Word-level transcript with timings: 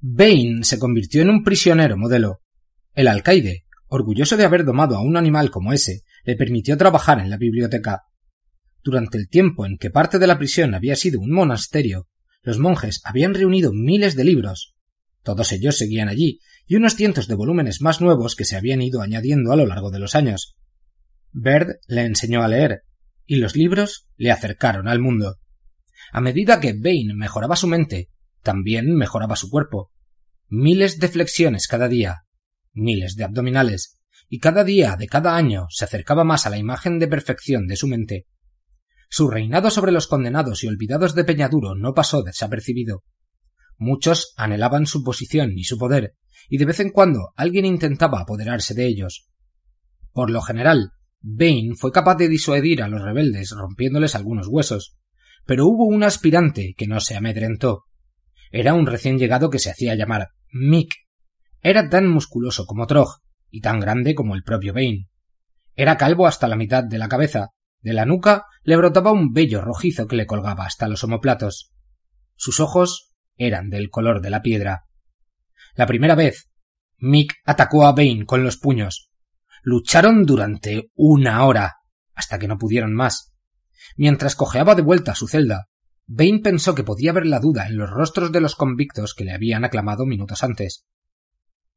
Bane 0.00 0.62
se 0.62 0.78
convirtió 0.78 1.22
en 1.22 1.30
un 1.30 1.42
prisionero 1.42 1.96
modelo. 1.96 2.40
El 2.94 3.08
alcaide, 3.08 3.64
orgulloso 3.88 4.36
de 4.36 4.44
haber 4.44 4.64
domado 4.64 4.96
a 4.96 5.02
un 5.02 5.16
animal 5.16 5.50
como 5.50 5.72
ese, 5.72 6.02
le 6.24 6.36
permitió 6.36 6.76
trabajar 6.76 7.18
en 7.18 7.30
la 7.30 7.36
biblioteca. 7.36 8.02
Durante 8.84 9.18
el 9.18 9.28
tiempo 9.28 9.66
en 9.66 9.76
que 9.76 9.90
parte 9.90 10.18
de 10.18 10.28
la 10.28 10.38
prisión 10.38 10.74
había 10.74 10.94
sido 10.94 11.20
un 11.20 11.32
monasterio, 11.32 12.06
los 12.42 12.58
monjes 12.58 13.00
habían 13.04 13.34
reunido 13.34 13.72
miles 13.72 14.14
de 14.14 14.24
libros. 14.24 14.76
Todos 15.24 15.50
ellos 15.50 15.76
seguían 15.76 16.08
allí, 16.08 16.40
y 16.66 16.76
unos 16.76 16.94
cientos 16.94 17.26
de 17.26 17.34
volúmenes 17.34 17.82
más 17.82 18.00
nuevos 18.00 18.36
que 18.36 18.44
se 18.44 18.56
habían 18.56 18.82
ido 18.82 19.02
añadiendo 19.02 19.52
a 19.52 19.56
lo 19.56 19.66
largo 19.66 19.90
de 19.90 19.98
los 19.98 20.14
años. 20.14 20.56
Baird 21.32 21.80
le 21.88 22.02
enseñó 22.02 22.42
a 22.42 22.48
leer, 22.48 22.82
y 23.26 23.36
los 23.36 23.56
libros 23.56 24.06
le 24.16 24.30
acercaron 24.30 24.86
al 24.86 25.00
mundo. 25.00 25.38
A 26.12 26.20
medida 26.20 26.60
que 26.60 26.72
Bain 26.72 27.16
mejoraba 27.16 27.56
su 27.56 27.66
mente, 27.66 28.08
también 28.42 28.94
mejoraba 28.94 29.36
su 29.36 29.50
cuerpo. 29.50 29.90
Miles 30.48 30.98
de 30.98 31.08
flexiones 31.08 31.66
cada 31.66 31.88
día, 31.88 32.24
miles 32.72 33.16
de 33.16 33.24
abdominales, 33.24 34.00
y 34.28 34.38
cada 34.38 34.64
día 34.64 34.96
de 34.96 35.06
cada 35.06 35.36
año 35.36 35.66
se 35.70 35.84
acercaba 35.84 36.24
más 36.24 36.46
a 36.46 36.50
la 36.50 36.58
imagen 36.58 36.98
de 36.98 37.08
perfección 37.08 37.66
de 37.66 37.76
su 37.76 37.86
mente. 37.86 38.26
Su 39.10 39.28
reinado 39.28 39.70
sobre 39.70 39.92
los 39.92 40.06
condenados 40.06 40.62
y 40.64 40.68
olvidados 40.68 41.14
de 41.14 41.24
Peñaduro 41.24 41.74
no 41.74 41.94
pasó 41.94 42.22
desapercibido. 42.22 43.04
Muchos 43.78 44.34
anhelaban 44.36 44.86
su 44.86 45.02
posición 45.02 45.52
y 45.56 45.64
su 45.64 45.78
poder, 45.78 46.14
y 46.48 46.58
de 46.58 46.66
vez 46.66 46.80
en 46.80 46.90
cuando 46.90 47.32
alguien 47.36 47.64
intentaba 47.64 48.20
apoderarse 48.20 48.74
de 48.74 48.86
ellos. 48.86 49.28
Por 50.12 50.30
lo 50.30 50.42
general, 50.42 50.92
Bain 51.20 51.76
fue 51.76 51.90
capaz 51.90 52.16
de 52.16 52.28
disuadir 52.28 52.82
a 52.82 52.88
los 52.88 53.02
rebeldes 53.02 53.50
rompiéndoles 53.50 54.14
algunos 54.14 54.46
huesos, 54.48 54.96
pero 55.46 55.66
hubo 55.66 55.84
un 55.84 56.02
aspirante 56.02 56.74
que 56.76 56.86
no 56.86 57.00
se 57.00 57.16
amedrentó. 57.16 57.84
Era 58.50 58.74
un 58.74 58.86
recién 58.86 59.18
llegado 59.18 59.50
que 59.50 59.58
se 59.58 59.70
hacía 59.70 59.94
llamar 59.94 60.28
Mick. 60.50 60.94
Era 61.60 61.88
tan 61.88 62.08
musculoso 62.08 62.66
como 62.66 62.86
Trog, 62.86 63.20
y 63.50 63.60
tan 63.60 63.80
grande 63.80 64.14
como 64.14 64.34
el 64.34 64.42
propio 64.42 64.72
Bain. 64.72 65.08
Era 65.74 65.96
calvo 65.96 66.26
hasta 66.26 66.48
la 66.48 66.56
mitad 66.56 66.84
de 66.84 66.98
la 66.98 67.08
cabeza, 67.08 67.50
de 67.80 67.92
la 67.92 68.04
nuca 68.04 68.44
le 68.62 68.76
brotaba 68.76 69.12
un 69.12 69.32
vello 69.32 69.60
rojizo 69.60 70.06
que 70.06 70.16
le 70.16 70.26
colgaba 70.26 70.64
hasta 70.64 70.88
los 70.88 71.04
omoplatos. 71.04 71.72
Sus 72.36 72.60
ojos 72.60 73.12
eran 73.36 73.70
del 73.70 73.90
color 73.90 74.20
de 74.20 74.30
la 74.30 74.42
piedra. 74.42 74.84
La 75.74 75.86
primera 75.86 76.14
vez, 76.14 76.50
Mick 76.98 77.34
atacó 77.44 77.86
a 77.86 77.92
Bane 77.92 78.26
con 78.26 78.42
los 78.42 78.56
puños. 78.56 79.10
Lucharon 79.62 80.24
durante 80.24 80.90
una 80.94 81.44
hora, 81.44 81.76
hasta 82.14 82.38
que 82.38 82.48
no 82.48 82.58
pudieron 82.58 82.94
más. 82.94 83.32
Mientras 83.96 84.34
cojeaba 84.34 84.74
de 84.74 84.82
vuelta 84.82 85.12
a 85.12 85.16
su 85.16 85.28
celda, 85.28 85.68
Bane 86.10 86.40
pensó 86.42 86.74
que 86.74 86.84
podía 86.84 87.12
ver 87.12 87.26
la 87.26 87.38
duda 87.38 87.66
en 87.66 87.76
los 87.76 87.90
rostros 87.90 88.32
de 88.32 88.40
los 88.40 88.54
convictos 88.54 89.14
que 89.14 89.24
le 89.24 89.32
habían 89.32 89.66
aclamado 89.66 90.06
minutos 90.06 90.42
antes. 90.42 90.86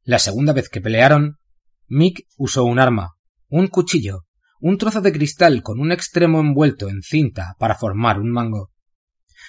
La 0.04 0.18
segunda 0.18 0.54
vez 0.54 0.70
que 0.70 0.80
pelearon, 0.80 1.38
Mick 1.86 2.26
usó 2.38 2.64
un 2.64 2.78
arma, 2.78 3.16
un 3.48 3.66
cuchillo, 3.66 4.24
un 4.58 4.78
trozo 4.78 5.02
de 5.02 5.12
cristal 5.12 5.62
con 5.62 5.80
un 5.80 5.92
extremo 5.92 6.40
envuelto 6.40 6.88
en 6.88 7.02
cinta 7.02 7.56
para 7.58 7.74
formar 7.74 8.18
un 8.18 8.30
mango. 8.30 8.72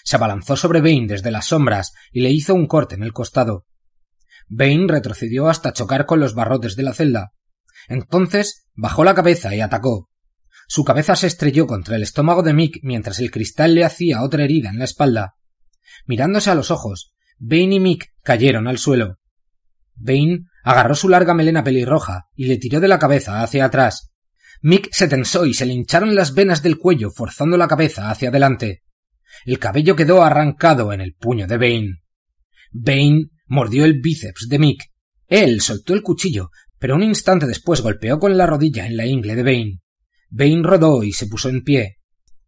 Se 0.04 0.18
abalanzó 0.18 0.58
sobre 0.58 0.82
Bane 0.82 1.08
desde 1.08 1.32
las 1.32 1.46
sombras 1.46 1.94
y 2.12 2.20
le 2.20 2.32
hizo 2.32 2.54
un 2.54 2.68
corte 2.68 2.96
en 2.96 3.04
el 3.04 3.14
costado. 3.14 3.66
Bane 4.50 4.88
retrocedió 4.90 5.48
hasta 5.48 5.72
chocar 5.72 6.06
con 6.06 6.20
los 6.20 6.36
barrotes 6.36 6.76
de 6.76 6.84
la 6.84 6.94
celda. 6.94 7.32
Entonces 7.88 8.68
bajó 8.74 9.06
la 9.06 9.14
cabeza 9.14 9.56
y 9.56 9.62
atacó. 9.62 10.10
Su 10.74 10.84
cabeza 10.84 11.16
se 11.16 11.28
estrelló 11.28 11.68
contra 11.68 11.98
el 11.98 12.02
estómago 12.02 12.42
de 12.42 12.52
Mick 12.52 12.80
mientras 12.82 13.20
el 13.20 13.30
cristal 13.30 13.76
le 13.76 13.86
hacía 13.86 14.24
otra 14.24 14.44
herida 14.44 14.72
en 14.72 14.80
la 14.80 14.86
espalda. 14.86 15.36
Mirándose 16.08 16.50
a 16.50 16.56
los 16.56 16.72
ojos, 16.72 17.14
Bane 17.38 17.76
y 17.76 17.80
Mick 17.80 18.08
cayeron 18.24 18.68
al 18.68 18.80
suelo. 18.80 19.20
Bane 19.94 20.48
agarró 20.64 20.96
su 20.96 21.10
larga 21.10 21.36
melena 21.36 21.64
pelirroja 21.64 22.26
y 22.34 22.46
le 22.46 22.58
tiró 22.58 22.80
de 22.80 22.88
la 22.88 22.98
cabeza 22.98 23.44
hacia 23.44 23.66
atrás, 23.66 24.14
Mick 24.64 24.90
se 24.92 25.08
tensó 25.08 25.46
y 25.46 25.54
se 25.54 25.68
le 25.68 25.74
hincharon 25.74 26.16
las 26.16 26.34
venas 26.34 26.64
del 26.64 26.80
cuello 26.80 27.12
forzando 27.12 27.56
la 27.56 27.68
cabeza 27.68 28.10
hacia 28.10 28.30
adelante. 28.30 28.82
El 29.46 29.60
cabello 29.60 29.96
quedó 29.96 30.24
arrancado 30.24 30.92
en 30.92 31.02
el 31.02 31.14
puño 31.14 31.46
de 31.46 31.58
Bane. 31.58 32.02
Bane 32.72 33.28
mordió 33.46 33.86
el 33.86 34.02
bíceps 34.02 34.48
de 34.50 34.58
Mick. 34.58 34.92
Él 35.28 35.62
soltó 35.62 35.94
el 35.94 36.02
cuchillo, 36.02 36.50
pero 36.80 36.96
un 36.96 37.04
instante 37.04 37.46
después 37.46 37.82
golpeó 37.82 38.18
con 38.18 38.36
la 38.36 38.48
rodilla 38.48 38.88
en 38.88 38.98
la 38.98 39.06
ingle 39.06 39.36
de 39.36 39.44
Bane. 39.44 39.83
Bane 40.36 40.64
rodó 40.64 41.04
y 41.04 41.14
se 41.14 41.28
puso 41.28 41.48
en 41.48 41.64
pie. 41.64 42.00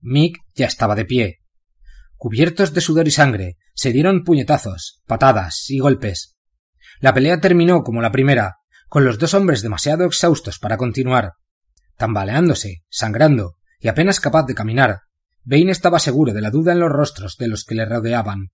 Mick 0.02 0.40
ya 0.56 0.66
estaba 0.66 0.96
de 0.96 1.06
pie. 1.06 1.42
Cubiertos 2.18 2.74
de 2.74 2.82
sudor 2.82 3.08
y 3.08 3.12
sangre, 3.12 3.58
se 3.76 3.92
dieron 3.92 4.24
puñetazos, 4.24 5.04
patadas 5.06 5.70
y 5.70 5.78
golpes. 5.78 6.36
La 7.00 7.14
pelea 7.14 7.40
terminó 7.40 7.84
como 7.84 8.02
la 8.02 8.12
primera, 8.12 8.56
con 8.90 9.06
los 9.06 9.20
dos 9.20 9.36
hombres 9.36 9.62
demasiado 9.62 10.06
exhaustos 10.06 10.58
para 10.58 10.78
continuar. 10.78 11.34
Tambaleándose, 11.96 12.84
sangrando 12.90 13.58
y 13.80 13.88
apenas 13.88 14.20
capaz 14.20 14.48
de 14.48 14.56
caminar, 14.56 15.02
Bane 15.44 15.72
estaba 15.72 16.00
seguro 16.00 16.34
de 16.34 16.42
la 16.42 16.50
duda 16.50 16.72
en 16.72 16.80
los 16.80 16.92
rostros 16.92 17.38
de 17.38 17.48
los 17.48 17.66
que 17.66 17.76
le 17.76 17.86
rodeaban. 17.86 18.50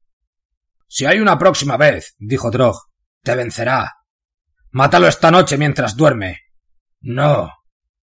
Si 0.89 1.05
hay 1.05 1.19
una 1.19 1.39
próxima 1.39 1.77
vez, 1.77 2.15
dijo 2.17 2.51
Drog, 2.51 2.75
te 3.23 3.33
vencerá. 3.35 3.93
Mátalo 4.71 5.07
esta 5.07 5.31
noche 5.31 5.57
mientras 5.57 5.95
duerme. 5.95 6.39
No, 6.99 7.49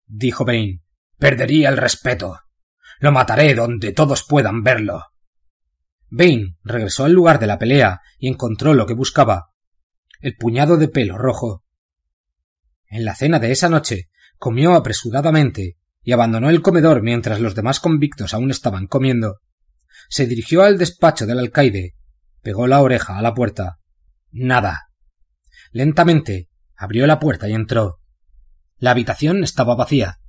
dijo 0.04 0.44
Bane. 0.44 0.83
Perdería 1.18 1.68
el 1.68 1.76
respeto. 1.76 2.40
Lo 3.00 3.12
mataré 3.12 3.54
donde 3.54 3.92
todos 3.92 4.24
puedan 4.24 4.62
verlo. 4.62 5.04
Bane 6.10 6.56
regresó 6.62 7.04
al 7.04 7.12
lugar 7.12 7.38
de 7.38 7.46
la 7.46 7.58
pelea 7.58 8.00
y 8.18 8.28
encontró 8.28 8.74
lo 8.74 8.86
que 8.86 8.94
buscaba. 8.94 9.50
El 10.20 10.36
puñado 10.36 10.76
de 10.76 10.88
pelo 10.88 11.18
rojo. 11.18 11.64
En 12.86 13.04
la 13.04 13.14
cena 13.14 13.38
de 13.38 13.50
esa 13.50 13.68
noche, 13.68 14.10
comió 14.38 14.74
apresuradamente 14.74 15.76
y 16.02 16.12
abandonó 16.12 16.50
el 16.50 16.62
comedor 16.62 17.02
mientras 17.02 17.40
los 17.40 17.54
demás 17.54 17.80
convictos 17.80 18.34
aún 18.34 18.50
estaban 18.50 18.86
comiendo. 18.86 19.40
Se 20.08 20.26
dirigió 20.26 20.62
al 20.62 20.78
despacho 20.78 21.26
del 21.26 21.38
alcaide, 21.38 21.94
pegó 22.42 22.66
la 22.66 22.80
oreja 22.80 23.18
a 23.18 23.22
la 23.22 23.34
puerta. 23.34 23.78
Nada. 24.30 24.90
Lentamente 25.72 26.50
abrió 26.76 27.06
la 27.06 27.18
puerta 27.18 27.48
y 27.48 27.52
entró. 27.52 28.00
La 28.76 28.90
habitación 28.90 29.42
estaba 29.42 29.74
vacía. 29.74 30.20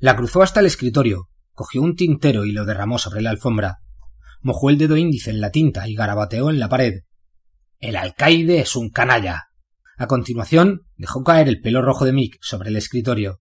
La 0.00 0.14
cruzó 0.14 0.42
hasta 0.42 0.60
el 0.60 0.66
escritorio, 0.66 1.28
cogió 1.52 1.82
un 1.82 1.96
tintero 1.96 2.44
y 2.44 2.52
lo 2.52 2.64
derramó 2.64 2.98
sobre 2.98 3.20
la 3.20 3.30
alfombra. 3.30 3.80
Mojó 4.40 4.70
el 4.70 4.78
dedo 4.78 4.96
índice 4.96 5.30
en 5.30 5.40
la 5.40 5.50
tinta 5.50 5.88
y 5.88 5.96
garabateó 5.96 6.50
en 6.50 6.60
la 6.60 6.68
pared. 6.68 7.00
El 7.80 7.96
alcaide 7.96 8.60
es 8.60 8.76
un 8.76 8.90
canalla. 8.90 9.48
A 9.96 10.06
continuación, 10.06 10.86
dejó 10.96 11.24
caer 11.24 11.48
el 11.48 11.60
pelo 11.60 11.82
rojo 11.82 12.04
de 12.04 12.12
Mick 12.12 12.38
sobre 12.40 12.68
el 12.68 12.76
escritorio. 12.76 13.40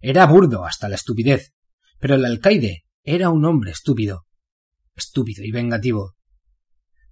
Era 0.00 0.26
burdo 0.26 0.66
hasta 0.66 0.90
la 0.90 0.96
estupidez, 0.96 1.54
pero 1.98 2.16
el 2.16 2.24
alcaide 2.26 2.84
era 3.02 3.30
un 3.30 3.46
hombre 3.46 3.70
estúpido. 3.70 4.26
Estúpido 4.94 5.42
y 5.42 5.52
vengativo. 5.52 6.16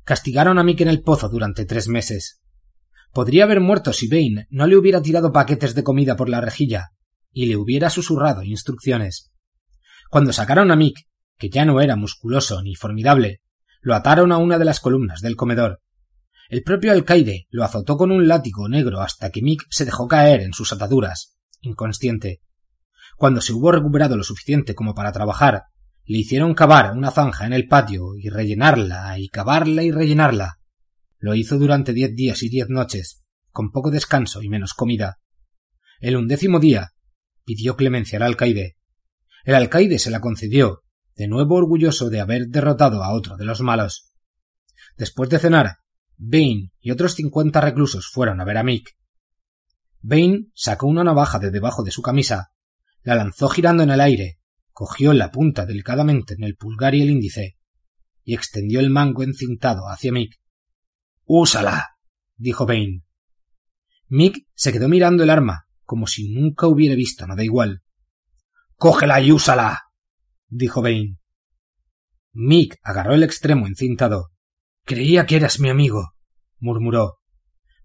Castigaron 0.05 0.59
a 0.59 0.65
Mick 0.65 0.83
en 0.83 0.89
el 0.89 1.01
pozo 1.01 1.31
durante 1.31 1.65
tres 1.65 1.89
meses. 1.89 2.43
Podría 3.11 3.45
haber 3.45 3.61
muerto 3.61 3.95
si 3.95 4.07
Bane 4.07 4.49
no 4.51 4.67
le 4.67 4.77
hubiera 4.77 5.01
tirado 5.01 5.33
paquetes 5.33 5.75
de 5.75 5.83
comida 5.83 6.15
por 6.15 6.29
la 6.29 6.43
rejilla 6.43 6.94
y 7.35 7.47
le 7.47 7.59
hubiera 7.59 7.91
susurrado 7.91 8.43
instrucciones. 8.43 9.31
Cuando 10.09 10.33
sacaron 10.33 10.71
a 10.71 10.77
Mick, 10.77 11.07
que 11.37 11.51
ya 11.51 11.67
no 11.67 11.83
era 11.83 11.97
musculoso 11.97 12.63
ni 12.63 12.75
formidable, 12.75 13.43
lo 13.83 13.95
ataron 13.95 14.33
a 14.33 14.39
una 14.39 14.59
de 14.59 14.65
las 14.65 14.81
columnas 14.81 15.21
del 15.21 15.37
comedor 15.37 15.83
el 16.49 16.63
propio 16.63 16.93
alcaide 16.93 17.47
lo 17.51 17.65
azotó 17.65 17.97
con 17.97 18.13
un 18.13 18.29
látigo 18.29 18.69
negro 18.69 19.01
hasta 19.01 19.31
que 19.31 19.43
Mick 19.43 19.67
se 19.71 19.85
dejó 19.85 20.07
caer 20.07 20.43
en 20.43 20.53
sus 20.53 20.73
ataduras, 20.73 21.37
inconsciente. 21.63 22.43
Cuando 23.17 23.41
se 23.41 23.53
hubo 23.53 23.73
recuperado 23.73 24.17
lo 24.17 24.25
suficiente 24.25 24.75
como 24.75 24.95
para 24.95 25.13
trabajar, 25.13 25.65
le 26.05 26.19
hicieron 26.19 26.55
cavar 26.55 26.93
una 26.97 27.11
zanja 27.11 27.47
en 27.47 27.55
el 27.55 27.67
patio 27.67 28.17
y 28.17 28.29
rellenarla 28.29 29.19
y 29.19 29.29
cavarla 29.29 29.83
y 29.83 29.91
rellenarla. 29.91 30.59
Lo 31.19 31.35
hizo 31.35 31.59
durante 31.59 31.95
diez 31.95 32.15
días 32.15 32.43
y 32.43 32.51
diez 32.51 32.69
noches, 32.69 33.25
con 33.51 33.73
poco 33.73 33.91
descanso 33.91 34.43
y 34.43 34.51
menos 34.51 34.75
comida. 34.75 35.19
El 36.01 36.17
undécimo 36.17 36.61
día 36.61 36.93
pidió 37.45 37.77
clemencia 37.77 38.19
al 38.19 38.25
alcaide. 38.25 38.77
El 39.45 39.55
alcaide 39.55 39.99
se 39.99 40.11
la 40.11 40.21
concedió, 40.21 40.83
de 41.17 41.29
nuevo 41.29 41.57
orgulloso 41.57 42.11
de 42.11 42.21
haber 42.21 42.49
derrotado 42.49 43.05
a 43.05 43.13
otro 43.13 43.37
de 43.37 43.45
los 43.45 43.61
malos. 43.61 44.11
Después 44.97 45.31
de 45.31 45.39
cenar, 45.39 45.79
Bane 46.17 46.71
y 46.81 46.91
otros 46.91 47.15
cincuenta 47.15 47.61
reclusos 47.61 48.09
fueron 48.13 48.41
a 48.41 48.45
ver 48.45 48.59
a 48.59 48.63
Mick. 48.63 48.97
Bane 50.01 50.47
sacó 50.55 50.87
una 50.87 51.05
navaja 51.05 51.39
de 51.39 51.51
debajo 51.51 51.83
de 51.83 51.91
su 51.91 52.03
camisa, 52.03 52.53
la 53.03 53.15
lanzó 53.15 53.49
girando 53.49 53.83
en 53.83 53.91
el 53.91 54.01
aire, 54.01 54.39
cogió 54.73 55.13
la 55.13 55.31
punta 55.31 55.67
delicadamente 55.67 56.35
en 56.35 56.45
el 56.45 56.57
pulgar 56.57 56.95
y 56.95 57.03
el 57.03 57.11
índice, 57.11 57.57
y 58.23 58.35
extendió 58.35 58.81
el 58.81 58.91
mango 58.91 59.23
encintado 59.23 59.89
hacia 59.89 60.13
Mick. 60.13 60.41
Úsala. 61.25 61.91
dijo 62.37 62.67
Bane. 62.67 63.03
Mick 64.09 64.47
se 64.55 64.73
quedó 64.73 64.89
mirando 64.89 65.23
el 65.23 65.31
arma, 65.31 65.67
como 65.85 66.07
si 66.07 66.33
nunca 66.33 66.67
hubiera 66.67 66.95
visto 66.95 67.27
nada 67.27 67.45
igual. 67.45 67.83
Cógela 68.77 69.21
y 69.21 69.33
úsala. 69.33 69.83
dijo 70.49 70.83
Bane. 70.83 71.19
Mick 72.33 72.79
agarró 72.83 73.15
el 73.15 73.23
extremo 73.23 73.67
encintado. 73.67 74.33
Creía 74.85 75.25
que 75.27 75.37
eras 75.37 75.61
mi 75.61 75.69
amigo, 75.69 76.15
murmuró. 76.59 77.21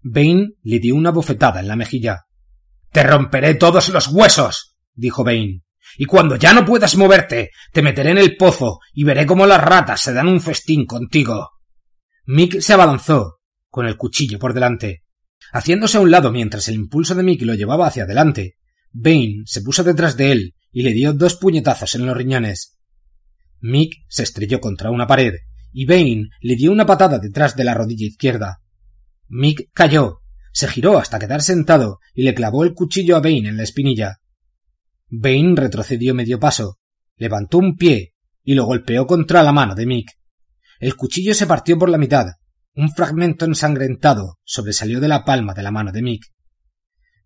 Bane 0.02 0.50
le 0.62 0.78
dio 0.78 0.94
una 0.94 1.10
bofetada 1.10 1.60
en 1.60 1.68
la 1.68 1.76
mejilla. 1.76 2.26
Te 2.90 3.02
romperé 3.02 3.54
todos 3.54 3.88
los 3.90 4.08
huesos, 4.08 4.76
dijo 4.94 5.24
Bane. 5.24 5.62
Y 5.96 6.04
cuando 6.06 6.36
ya 6.36 6.52
no 6.52 6.64
puedas 6.64 6.96
moverte, 6.96 7.50
te 7.72 7.82
meteré 7.82 8.10
en 8.10 8.18
el 8.18 8.36
pozo 8.36 8.78
y 8.92 9.04
veré 9.04 9.26
cómo 9.26 9.46
las 9.46 9.62
ratas 9.62 10.00
se 10.00 10.12
dan 10.12 10.28
un 10.28 10.40
festín 10.40 10.86
contigo. 10.86 11.50
Mick 12.26 12.60
se 12.60 12.72
abalanzó, 12.72 13.40
con 13.68 13.86
el 13.86 13.96
cuchillo 13.96 14.38
por 14.38 14.54
delante. 14.54 15.04
Haciéndose 15.52 15.98
a 15.98 16.00
un 16.00 16.10
lado 16.10 16.30
mientras 16.30 16.68
el 16.68 16.76
impulso 16.76 17.14
de 17.14 17.22
Mick 17.22 17.42
lo 17.42 17.54
llevaba 17.54 17.86
hacia 17.86 18.04
adelante, 18.04 18.56
Bane 18.92 19.42
se 19.46 19.62
puso 19.62 19.84
detrás 19.84 20.16
de 20.16 20.32
él 20.32 20.54
y 20.72 20.82
le 20.82 20.92
dio 20.92 21.12
dos 21.12 21.36
puñetazos 21.36 21.94
en 21.94 22.06
los 22.06 22.16
riñones. 22.16 22.78
Mick 23.60 24.04
se 24.08 24.22
estrelló 24.22 24.60
contra 24.60 24.90
una 24.90 25.06
pared 25.06 25.34
y 25.72 25.86
Bane 25.86 26.28
le 26.40 26.56
dio 26.56 26.72
una 26.72 26.86
patada 26.86 27.18
detrás 27.18 27.56
de 27.56 27.64
la 27.64 27.74
rodilla 27.74 28.06
izquierda. 28.06 28.62
Mick 29.28 29.70
cayó, 29.72 30.20
se 30.52 30.68
giró 30.68 30.98
hasta 30.98 31.18
quedar 31.18 31.42
sentado 31.42 31.98
y 32.14 32.22
le 32.22 32.34
clavó 32.34 32.64
el 32.64 32.74
cuchillo 32.74 33.16
a 33.16 33.20
Bane 33.20 33.48
en 33.48 33.56
la 33.56 33.62
espinilla. 33.62 34.20
Bane 35.08 35.54
retrocedió 35.56 36.14
medio 36.14 36.38
paso, 36.38 36.78
levantó 37.16 37.58
un 37.58 37.76
pie 37.76 38.14
y 38.42 38.54
lo 38.54 38.64
golpeó 38.64 39.06
contra 39.06 39.42
la 39.42 39.52
mano 39.52 39.74
de 39.74 39.86
Mick. 39.86 40.10
El 40.78 40.96
cuchillo 40.96 41.34
se 41.34 41.46
partió 41.46 41.78
por 41.78 41.90
la 41.90 41.98
mitad. 41.98 42.26
Un 42.74 42.90
fragmento 42.92 43.44
ensangrentado 43.44 44.38
sobresalió 44.44 45.00
de 45.00 45.08
la 45.08 45.24
palma 45.24 45.54
de 45.54 45.62
la 45.62 45.70
mano 45.70 45.90
de 45.90 46.02
Mick. 46.02 46.24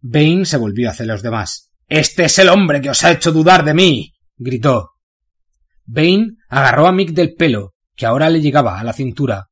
Bane 0.00 0.44
se 0.46 0.56
volvió 0.56 0.91
hacia 0.91 1.06
los 1.06 1.23
demás. 1.23 1.73
Este 1.87 2.25
es 2.25 2.38
el 2.38 2.49
hombre 2.49 2.81
que 2.81 2.91
os 2.91 3.05
ha 3.05 3.12
hecho 3.12 3.31
dudar 3.31 3.64
de 3.64 3.75
mí. 3.75 4.14
gritó. 4.37 4.93
Bane 5.85 6.37
agarró 6.49 6.87
a 6.87 6.93
Mick 6.93 7.11
del 7.11 7.35
pelo, 7.35 7.75
que 7.94 8.06
ahora 8.06 8.31
le 8.31 8.41
llegaba 8.41 8.81
a 8.81 8.85
la 8.85 8.94
cintura. 8.94 9.50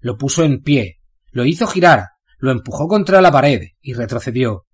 Lo 0.00 0.16
puso 0.16 0.42
en 0.44 0.60
pie, 0.62 0.98
lo 1.30 1.44
hizo 1.44 1.66
girar, 1.66 2.06
lo 2.38 2.50
empujó 2.50 2.88
contra 2.88 3.20
la 3.20 3.30
pared 3.30 3.62
y 3.80 3.94
retrocedió. 3.94 4.66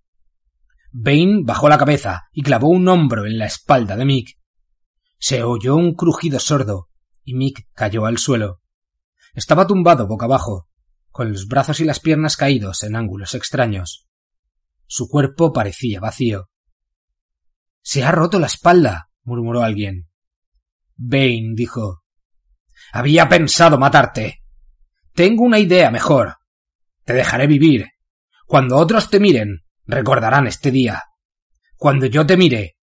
Bane 0.93 1.43
bajó 1.43 1.69
la 1.69 1.78
cabeza 1.78 2.25
y 2.32 2.43
clavó 2.43 2.69
un 2.69 2.88
hombro 2.88 3.26
en 3.26 3.37
la 3.37 3.46
espalda 3.46 3.96
de 3.96 4.05
Mick. 4.05 4.38
Se 5.19 5.43
oyó 5.43 5.76
un 5.76 5.94
crujido 5.94 6.38
sordo 6.38 6.88
y 7.22 7.34
Mick 7.34 7.67
cayó 7.75 8.06
al 8.06 8.19
suelo. 8.19 8.60
Estaba 9.34 9.66
tumbado 9.66 10.06
boca 10.06 10.26
abajo, 10.26 10.69
con 11.10 11.32
los 11.32 11.46
brazos 11.46 11.81
y 11.81 11.84
las 11.84 12.00
piernas 12.00 12.36
caídos 12.36 12.82
en 12.82 12.96
ángulos 12.96 13.34
extraños. 13.34 14.08
Su 14.86 15.08
cuerpo 15.08 15.52
parecía 15.52 16.00
vacío. 16.00 16.50
Se 17.82 18.04
ha 18.04 18.12
roto 18.12 18.38
la 18.38 18.46
espalda, 18.46 19.10
murmuró 19.22 19.62
alguien. 19.62 20.08
Bane 20.96 21.52
dijo. 21.54 22.04
Había 22.92 23.28
pensado 23.28 23.78
matarte. 23.78 24.42
Tengo 25.12 25.42
una 25.42 25.58
idea 25.58 25.90
mejor. 25.90 26.36
Te 27.04 27.12
dejaré 27.12 27.46
vivir. 27.46 27.88
Cuando 28.46 28.76
otros 28.76 29.10
te 29.10 29.20
miren, 29.20 29.64
recordarán 29.86 30.46
este 30.46 30.70
día. 30.70 31.02
Cuando 31.76 32.06
yo 32.06 32.25
te 32.25 32.36
mire, 32.36 32.76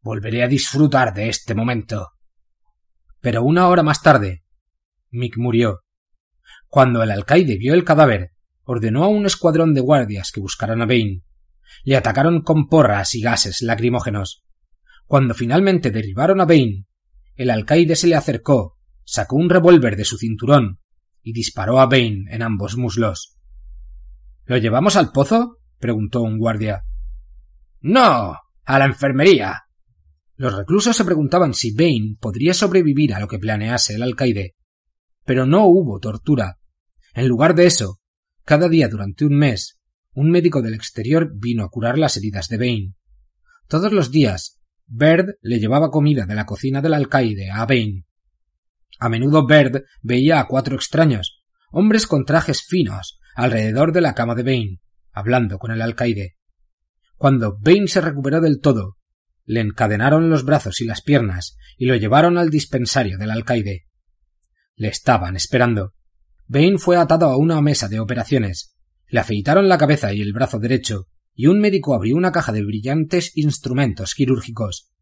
volveré 0.00 0.42
a 0.42 0.48
disfrutar 0.48 1.14
de 1.14 1.28
este 1.28 1.54
momento. 1.54 2.10
Pero 3.20 3.42
una 3.44 3.68
hora 3.68 3.82
más 3.82 4.02
tarde, 4.02 4.44
Mick 5.10 5.36
murió. 5.36 5.80
Cuando 6.72 7.02
el 7.02 7.10
alcaide 7.10 7.58
vio 7.58 7.74
el 7.74 7.84
cadáver, 7.84 8.30
ordenó 8.64 9.04
a 9.04 9.08
un 9.08 9.26
escuadrón 9.26 9.74
de 9.74 9.82
guardias 9.82 10.32
que 10.32 10.40
buscaran 10.40 10.80
a 10.80 10.86
Bane. 10.86 11.20
Le 11.84 11.98
atacaron 11.98 12.40
con 12.40 12.66
porras 12.66 13.14
y 13.14 13.20
gases 13.20 13.60
lacrimógenos. 13.60 14.42
Cuando 15.04 15.34
finalmente 15.34 15.90
derribaron 15.90 16.40
a 16.40 16.46
Bane, 16.46 16.86
el 17.36 17.50
alcaide 17.50 17.94
se 17.94 18.06
le 18.06 18.16
acercó, 18.16 18.78
sacó 19.04 19.36
un 19.36 19.50
revólver 19.50 19.96
de 19.96 20.06
su 20.06 20.16
cinturón 20.16 20.80
y 21.22 21.34
disparó 21.34 21.78
a 21.78 21.84
Bane 21.84 22.24
en 22.30 22.40
ambos 22.40 22.78
muslos. 22.78 23.36
¿Lo 24.46 24.56
llevamos 24.56 24.96
al 24.96 25.12
pozo? 25.12 25.58
preguntó 25.78 26.22
un 26.22 26.38
guardia. 26.38 26.84
No. 27.82 28.38
a 28.64 28.78
la 28.78 28.86
enfermería. 28.86 29.64
Los 30.36 30.56
reclusos 30.56 30.96
se 30.96 31.04
preguntaban 31.04 31.52
si 31.52 31.74
Bane 31.74 32.16
podría 32.18 32.54
sobrevivir 32.54 33.12
a 33.12 33.20
lo 33.20 33.28
que 33.28 33.38
planease 33.38 33.96
el 33.96 34.02
alcaide. 34.02 34.54
Pero 35.26 35.44
no 35.44 35.66
hubo 35.66 36.00
tortura. 36.00 36.56
En 37.14 37.28
lugar 37.28 37.54
de 37.54 37.66
eso, 37.66 38.00
cada 38.44 38.68
día 38.68 38.88
durante 38.88 39.24
un 39.24 39.36
mes, 39.36 39.78
un 40.12 40.30
médico 40.30 40.62
del 40.62 40.74
exterior 40.74 41.30
vino 41.34 41.64
a 41.64 41.70
curar 41.70 41.98
las 41.98 42.16
heridas 42.16 42.48
de 42.48 42.58
Bane. 42.58 42.94
Todos 43.68 43.92
los 43.92 44.10
días, 44.10 44.60
Baird 44.86 45.36
le 45.40 45.58
llevaba 45.58 45.90
comida 45.90 46.26
de 46.26 46.34
la 46.34 46.46
cocina 46.46 46.80
del 46.80 46.94
alcaide 46.94 47.50
a 47.50 47.64
Bane. 47.66 48.04
A 48.98 49.08
menudo 49.08 49.46
Baird 49.46 49.84
veía 50.02 50.40
a 50.40 50.46
cuatro 50.46 50.76
extraños, 50.76 51.42
hombres 51.70 52.06
con 52.06 52.24
trajes 52.24 52.62
finos, 52.62 53.18
alrededor 53.34 53.92
de 53.92 54.00
la 54.00 54.14
cama 54.14 54.34
de 54.34 54.42
Bane, 54.42 54.80
hablando 55.12 55.58
con 55.58 55.70
el 55.70 55.82
alcaide. 55.82 56.36
Cuando 57.16 57.56
Bane 57.58 57.88
se 57.88 58.00
recuperó 58.00 58.40
del 58.40 58.60
todo, 58.60 58.96
le 59.44 59.60
encadenaron 59.60 60.30
los 60.30 60.44
brazos 60.44 60.80
y 60.80 60.84
las 60.84 61.02
piernas 61.02 61.56
y 61.76 61.86
lo 61.86 61.96
llevaron 61.96 62.38
al 62.38 62.50
dispensario 62.50 63.18
del 63.18 63.30
alcaide. 63.30 63.86
Le 64.76 64.88
estaban 64.88 65.36
esperando. 65.36 65.94
Bane 66.52 66.76
fue 66.76 66.98
atado 66.98 67.30
a 67.30 67.38
una 67.38 67.62
mesa 67.62 67.88
de 67.88 67.98
operaciones. 67.98 68.76
Le 69.06 69.20
afeitaron 69.20 69.70
la 69.70 69.78
cabeza 69.78 70.12
y 70.12 70.20
el 70.20 70.34
brazo 70.34 70.58
derecho 70.58 71.06
y 71.34 71.46
un 71.46 71.58
médico 71.60 71.94
abrió 71.94 72.14
una 72.14 72.30
caja 72.30 72.52
de 72.52 72.62
brillantes 72.62 73.34
instrumentos 73.38 74.12
quirúrgicos. 74.12 74.92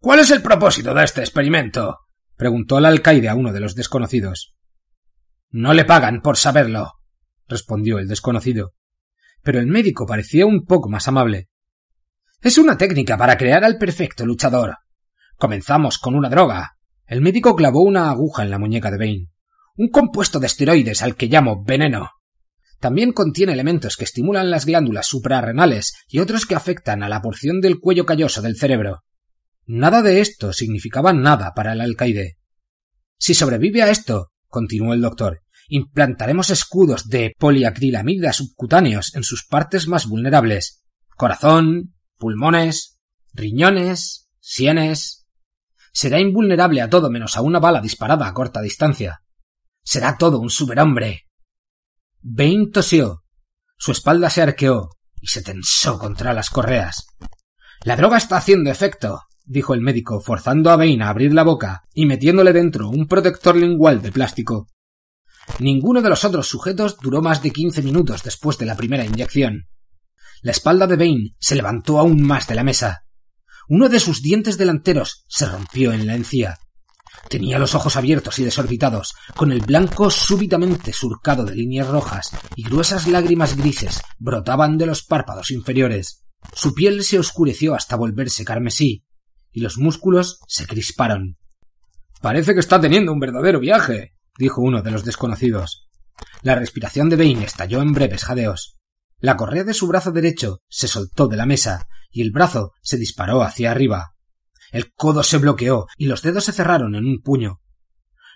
¿Cuál 0.00 0.18
es 0.18 0.32
el 0.32 0.42
propósito 0.42 0.92
de 0.92 1.04
este 1.04 1.20
experimento? 1.20 1.98
preguntó 2.34 2.78
el 2.78 2.86
alcaide 2.86 3.28
a 3.28 3.36
uno 3.36 3.52
de 3.52 3.60
los 3.60 3.76
desconocidos. 3.76 4.56
No 5.50 5.72
le 5.72 5.84
pagan 5.84 6.20
por 6.20 6.36
saberlo, 6.36 6.94
respondió 7.46 8.00
el 8.00 8.08
desconocido. 8.08 8.74
Pero 9.40 9.60
el 9.60 9.68
médico 9.68 10.04
parecía 10.04 10.46
un 10.46 10.64
poco 10.64 10.88
más 10.88 11.06
amable. 11.06 11.48
Es 12.40 12.58
una 12.58 12.76
técnica 12.76 13.16
para 13.16 13.36
crear 13.36 13.62
al 13.62 13.78
perfecto 13.78 14.26
luchador. 14.26 14.78
Comenzamos 15.36 15.98
con 15.98 16.16
una 16.16 16.28
droga. 16.28 16.72
El 17.06 17.20
médico 17.20 17.54
clavó 17.54 17.82
una 17.82 18.10
aguja 18.10 18.42
en 18.42 18.50
la 18.50 18.58
muñeca 18.58 18.90
de 18.90 18.98
Bane. 18.98 19.31
Un 19.76 19.88
compuesto 19.88 20.38
de 20.40 20.46
esteroides 20.46 21.02
al 21.02 21.16
que 21.16 21.26
llamo 21.26 21.64
veneno. 21.64 22.10
También 22.80 23.12
contiene 23.12 23.52
elementos 23.52 23.96
que 23.96 24.04
estimulan 24.04 24.50
las 24.50 24.66
glándulas 24.66 25.06
suprarrenales 25.06 25.92
y 26.08 26.18
otros 26.18 26.46
que 26.46 26.54
afectan 26.54 27.02
a 27.02 27.08
la 27.08 27.22
porción 27.22 27.60
del 27.60 27.78
cuello 27.80 28.04
calloso 28.04 28.42
del 28.42 28.56
cerebro. 28.56 29.02
Nada 29.66 30.02
de 30.02 30.20
esto 30.20 30.52
significaba 30.52 31.12
nada 31.12 31.54
para 31.54 31.72
el 31.72 31.80
alcaide. 31.80 32.38
Si 33.18 33.34
sobrevive 33.34 33.82
a 33.82 33.90
esto, 33.90 34.32
continuó 34.48 34.94
el 34.94 35.00
doctor, 35.00 35.42
implantaremos 35.68 36.50
escudos 36.50 37.08
de 37.08 37.34
poliacrilamida 37.38 38.32
subcutáneos 38.32 39.14
en 39.14 39.22
sus 39.22 39.46
partes 39.46 39.86
más 39.86 40.06
vulnerables 40.08 40.82
corazón, 41.22 41.94
pulmones, 42.18 42.98
riñones, 43.32 44.28
sienes. 44.40 45.28
Será 45.92 46.18
invulnerable 46.18 46.82
a 46.82 46.90
todo 46.90 47.10
menos 47.10 47.36
a 47.36 47.42
una 47.42 47.60
bala 47.60 47.80
disparada 47.80 48.26
a 48.26 48.34
corta 48.34 48.60
distancia. 48.60 49.21
Será 49.84 50.16
todo 50.16 50.38
un 50.38 50.50
superhombre. 50.50 51.26
Bane 52.20 52.68
tosió. 52.72 53.24
Su 53.76 53.92
espalda 53.92 54.30
se 54.30 54.42
arqueó 54.42 54.90
y 55.20 55.26
se 55.26 55.42
tensó 55.42 55.98
contra 55.98 56.32
las 56.32 56.50
correas. 56.50 57.06
La 57.84 57.96
droga 57.96 58.16
está 58.16 58.36
haciendo 58.36 58.70
efecto, 58.70 59.22
dijo 59.44 59.74
el 59.74 59.80
médico, 59.80 60.20
forzando 60.20 60.70
a 60.70 60.76
Bane 60.76 61.02
a 61.02 61.08
abrir 61.08 61.34
la 61.34 61.42
boca 61.42 61.82
y 61.92 62.06
metiéndole 62.06 62.52
dentro 62.52 62.88
un 62.88 63.08
protector 63.08 63.56
lingual 63.56 64.00
de 64.02 64.12
plástico. 64.12 64.68
Ninguno 65.58 66.00
de 66.00 66.08
los 66.08 66.24
otros 66.24 66.46
sujetos 66.46 66.96
duró 66.98 67.20
más 67.20 67.42
de 67.42 67.50
quince 67.50 67.82
minutos 67.82 68.22
después 68.22 68.58
de 68.58 68.66
la 68.66 68.76
primera 68.76 69.04
inyección. 69.04 69.66
La 70.42 70.52
espalda 70.52 70.86
de 70.86 70.96
Bane 70.96 71.36
se 71.38 71.56
levantó 71.56 71.98
aún 71.98 72.22
más 72.22 72.46
de 72.46 72.54
la 72.54 72.64
mesa. 72.64 73.04
Uno 73.68 73.88
de 73.88 74.00
sus 74.00 74.22
dientes 74.22 74.58
delanteros 74.58 75.24
se 75.28 75.46
rompió 75.46 75.92
en 75.92 76.06
la 76.06 76.14
encía. 76.14 76.58
Tenía 77.28 77.58
los 77.58 77.74
ojos 77.74 77.96
abiertos 77.96 78.38
y 78.38 78.44
desorbitados, 78.44 79.14
con 79.36 79.52
el 79.52 79.60
blanco 79.60 80.10
súbitamente 80.10 80.92
surcado 80.92 81.44
de 81.44 81.54
líneas 81.54 81.88
rojas, 81.88 82.30
y 82.56 82.64
gruesas 82.64 83.06
lágrimas 83.06 83.56
grises 83.56 84.00
brotaban 84.18 84.78
de 84.78 84.86
los 84.86 85.02
párpados 85.02 85.50
inferiores. 85.50 86.24
Su 86.54 86.74
piel 86.74 87.04
se 87.04 87.18
oscureció 87.18 87.74
hasta 87.74 87.96
volverse 87.96 88.44
carmesí, 88.44 89.04
y 89.52 89.60
los 89.60 89.78
músculos 89.78 90.40
se 90.48 90.66
crisparon. 90.66 91.38
Parece 92.20 92.54
que 92.54 92.60
está 92.60 92.80
teniendo 92.80 93.12
un 93.12 93.20
verdadero 93.20 93.60
viaje, 93.60 94.14
dijo 94.38 94.60
uno 94.62 94.82
de 94.82 94.90
los 94.90 95.04
desconocidos. 95.04 95.88
La 96.42 96.54
respiración 96.54 97.08
de 97.08 97.16
Bane 97.16 97.44
estalló 97.44 97.82
en 97.82 97.92
breves 97.92 98.24
jadeos. 98.24 98.78
La 99.18 99.36
correa 99.36 99.64
de 99.64 99.74
su 99.74 99.86
brazo 99.86 100.10
derecho 100.12 100.62
se 100.68 100.88
soltó 100.88 101.28
de 101.28 101.36
la 101.36 101.46
mesa 101.46 101.86
y 102.10 102.22
el 102.22 102.30
brazo 102.30 102.72
se 102.82 102.96
disparó 102.96 103.42
hacia 103.42 103.70
arriba. 103.70 104.14
El 104.72 104.92
codo 104.94 105.22
se 105.22 105.36
bloqueó 105.36 105.86
y 105.98 106.06
los 106.06 106.22
dedos 106.22 106.44
se 106.44 106.52
cerraron 106.52 106.94
en 106.94 107.04
un 107.04 107.20
puño. 107.20 107.60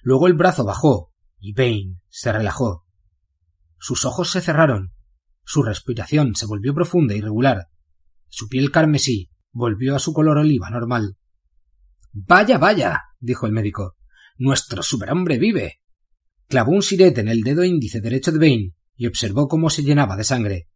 Luego 0.02 0.26
el 0.26 0.34
brazo 0.34 0.64
bajó 0.64 1.10
y 1.40 1.54
Bane 1.54 1.98
se 2.08 2.30
relajó. 2.30 2.86
Sus 3.78 4.04
ojos 4.04 4.30
se 4.30 4.42
cerraron. 4.42 4.92
Su 5.44 5.62
respiración 5.62 6.36
se 6.36 6.44
volvió 6.44 6.74
profunda 6.74 7.14
y 7.14 7.22
regular. 7.22 7.68
Su 8.28 8.48
piel 8.48 8.70
carmesí 8.70 9.30
volvió 9.50 9.96
a 9.96 9.98
su 9.98 10.12
color 10.12 10.36
oliva 10.36 10.68
normal. 10.68 11.16
Vaya, 12.12 12.58
vaya, 12.58 13.04
dijo 13.18 13.46
el 13.46 13.52
médico. 13.52 13.96
Nuestro 14.36 14.82
superhombre 14.82 15.38
vive. 15.38 15.80
Clavó 16.48 16.72
un 16.72 16.82
sirete 16.82 17.22
en 17.22 17.28
el 17.28 17.40
dedo 17.40 17.64
índice 17.64 18.02
derecho 18.02 18.30
de 18.30 18.38
Bane 18.38 18.74
y 18.94 19.06
observó 19.06 19.48
cómo 19.48 19.70
se 19.70 19.82
llenaba 19.82 20.16
de 20.16 20.24
sangre. 20.24 20.68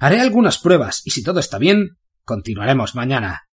Haré 0.00 0.20
algunas 0.20 0.58
pruebas 0.58 1.02
y 1.04 1.10
si 1.10 1.22
todo 1.22 1.38
está 1.38 1.58
bien, 1.58 1.98
continuaremos 2.24 2.96
mañana. 2.96 3.47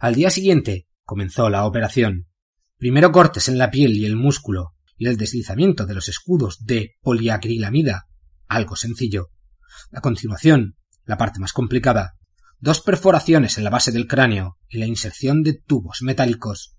Al 0.00 0.14
día 0.14 0.30
siguiente 0.30 0.86
comenzó 1.02 1.50
la 1.50 1.66
operación. 1.66 2.28
Primero 2.76 3.10
cortes 3.10 3.48
en 3.48 3.58
la 3.58 3.72
piel 3.72 3.96
y 3.96 4.06
el 4.06 4.14
músculo 4.14 4.74
y 4.96 5.08
el 5.08 5.16
deslizamiento 5.16 5.86
de 5.86 5.94
los 5.94 6.08
escudos 6.08 6.64
de 6.64 6.92
poliacrilamida, 7.00 8.06
algo 8.46 8.76
sencillo. 8.76 9.30
A 9.92 10.00
continuación, 10.00 10.76
la 11.04 11.16
parte 11.16 11.40
más 11.40 11.52
complicada, 11.52 12.14
dos 12.60 12.80
perforaciones 12.80 13.58
en 13.58 13.64
la 13.64 13.70
base 13.70 13.90
del 13.90 14.06
cráneo 14.06 14.56
y 14.68 14.78
la 14.78 14.86
inserción 14.86 15.42
de 15.42 15.54
tubos 15.54 15.98
metálicos. 16.02 16.76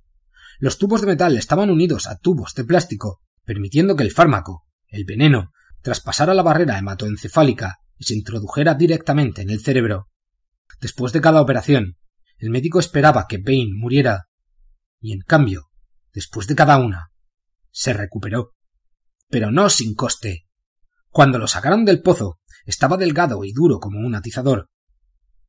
Los 0.57 0.77
tubos 0.77 1.01
de 1.01 1.07
metal 1.07 1.35
estaban 1.37 1.69
unidos 1.69 2.07
a 2.07 2.19
tubos 2.19 2.53
de 2.53 2.63
plástico, 2.63 3.19
permitiendo 3.43 3.97
que 3.97 4.03
el 4.03 4.11
fármaco, 4.11 4.63
el 4.87 5.03
veneno, 5.03 5.51
traspasara 5.81 6.33
la 6.33 6.43
barrera 6.43 6.77
hematoencefálica 6.77 7.79
y 7.97 8.05
se 8.05 8.13
introdujera 8.13 8.75
directamente 8.75 9.41
en 9.41 9.49
el 9.49 9.59
cerebro. 9.59 10.07
Después 10.79 11.11
de 11.11 11.19
cada 11.19 11.41
operación, 11.41 11.97
el 12.39 12.49
médico 12.49 12.79
esperaba 12.79 13.27
que 13.27 13.37
Bain 13.37 13.77
muriera, 13.77 14.27
y 14.99 15.13
en 15.13 15.21
cambio, 15.21 15.69
después 16.13 16.47
de 16.47 16.55
cada 16.55 16.77
una, 16.77 17.11
se 17.71 17.93
recuperó. 17.93 18.55
Pero 19.29 19.51
no 19.51 19.69
sin 19.69 19.93
coste. 19.93 20.47
Cuando 21.09 21.37
lo 21.37 21.47
sacaron 21.47 21.85
del 21.85 22.01
pozo, 22.01 22.39
estaba 22.65 22.97
delgado 22.97 23.43
y 23.43 23.51
duro 23.51 23.79
como 23.79 23.99
un 23.99 24.15
atizador. 24.15 24.69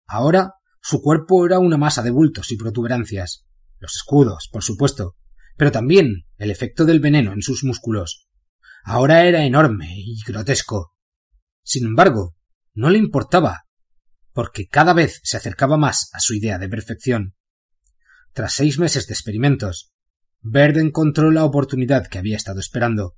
Ahora 0.06 0.54
su 0.82 1.00
cuerpo 1.02 1.46
era 1.46 1.58
una 1.58 1.76
masa 1.76 2.02
de 2.02 2.10
bultos 2.10 2.50
y 2.50 2.56
protuberancias. 2.56 3.46
Los 3.78 3.96
escudos, 3.96 4.48
por 4.50 4.62
supuesto, 4.62 5.16
pero 5.56 5.70
también 5.70 6.26
el 6.38 6.50
efecto 6.50 6.84
del 6.84 7.00
veneno 7.00 7.32
en 7.32 7.42
sus 7.42 7.64
músculos. 7.64 8.28
Ahora 8.82 9.24
era 9.24 9.44
enorme 9.44 9.88
y 9.94 10.16
grotesco. 10.26 10.94
Sin 11.62 11.86
embargo, 11.86 12.34
no 12.74 12.90
le 12.90 12.98
importaba, 12.98 13.66
porque 14.32 14.66
cada 14.66 14.92
vez 14.92 15.20
se 15.24 15.36
acercaba 15.36 15.76
más 15.76 16.10
a 16.12 16.20
su 16.20 16.34
idea 16.34 16.58
de 16.58 16.68
perfección. 16.68 17.34
Tras 18.32 18.52
seis 18.52 18.78
meses 18.78 19.06
de 19.06 19.14
experimentos, 19.14 19.92
Baird 20.40 20.78
encontró 20.78 21.30
la 21.30 21.44
oportunidad 21.44 22.06
que 22.06 22.18
había 22.18 22.36
estado 22.36 22.60
esperando. 22.60 23.16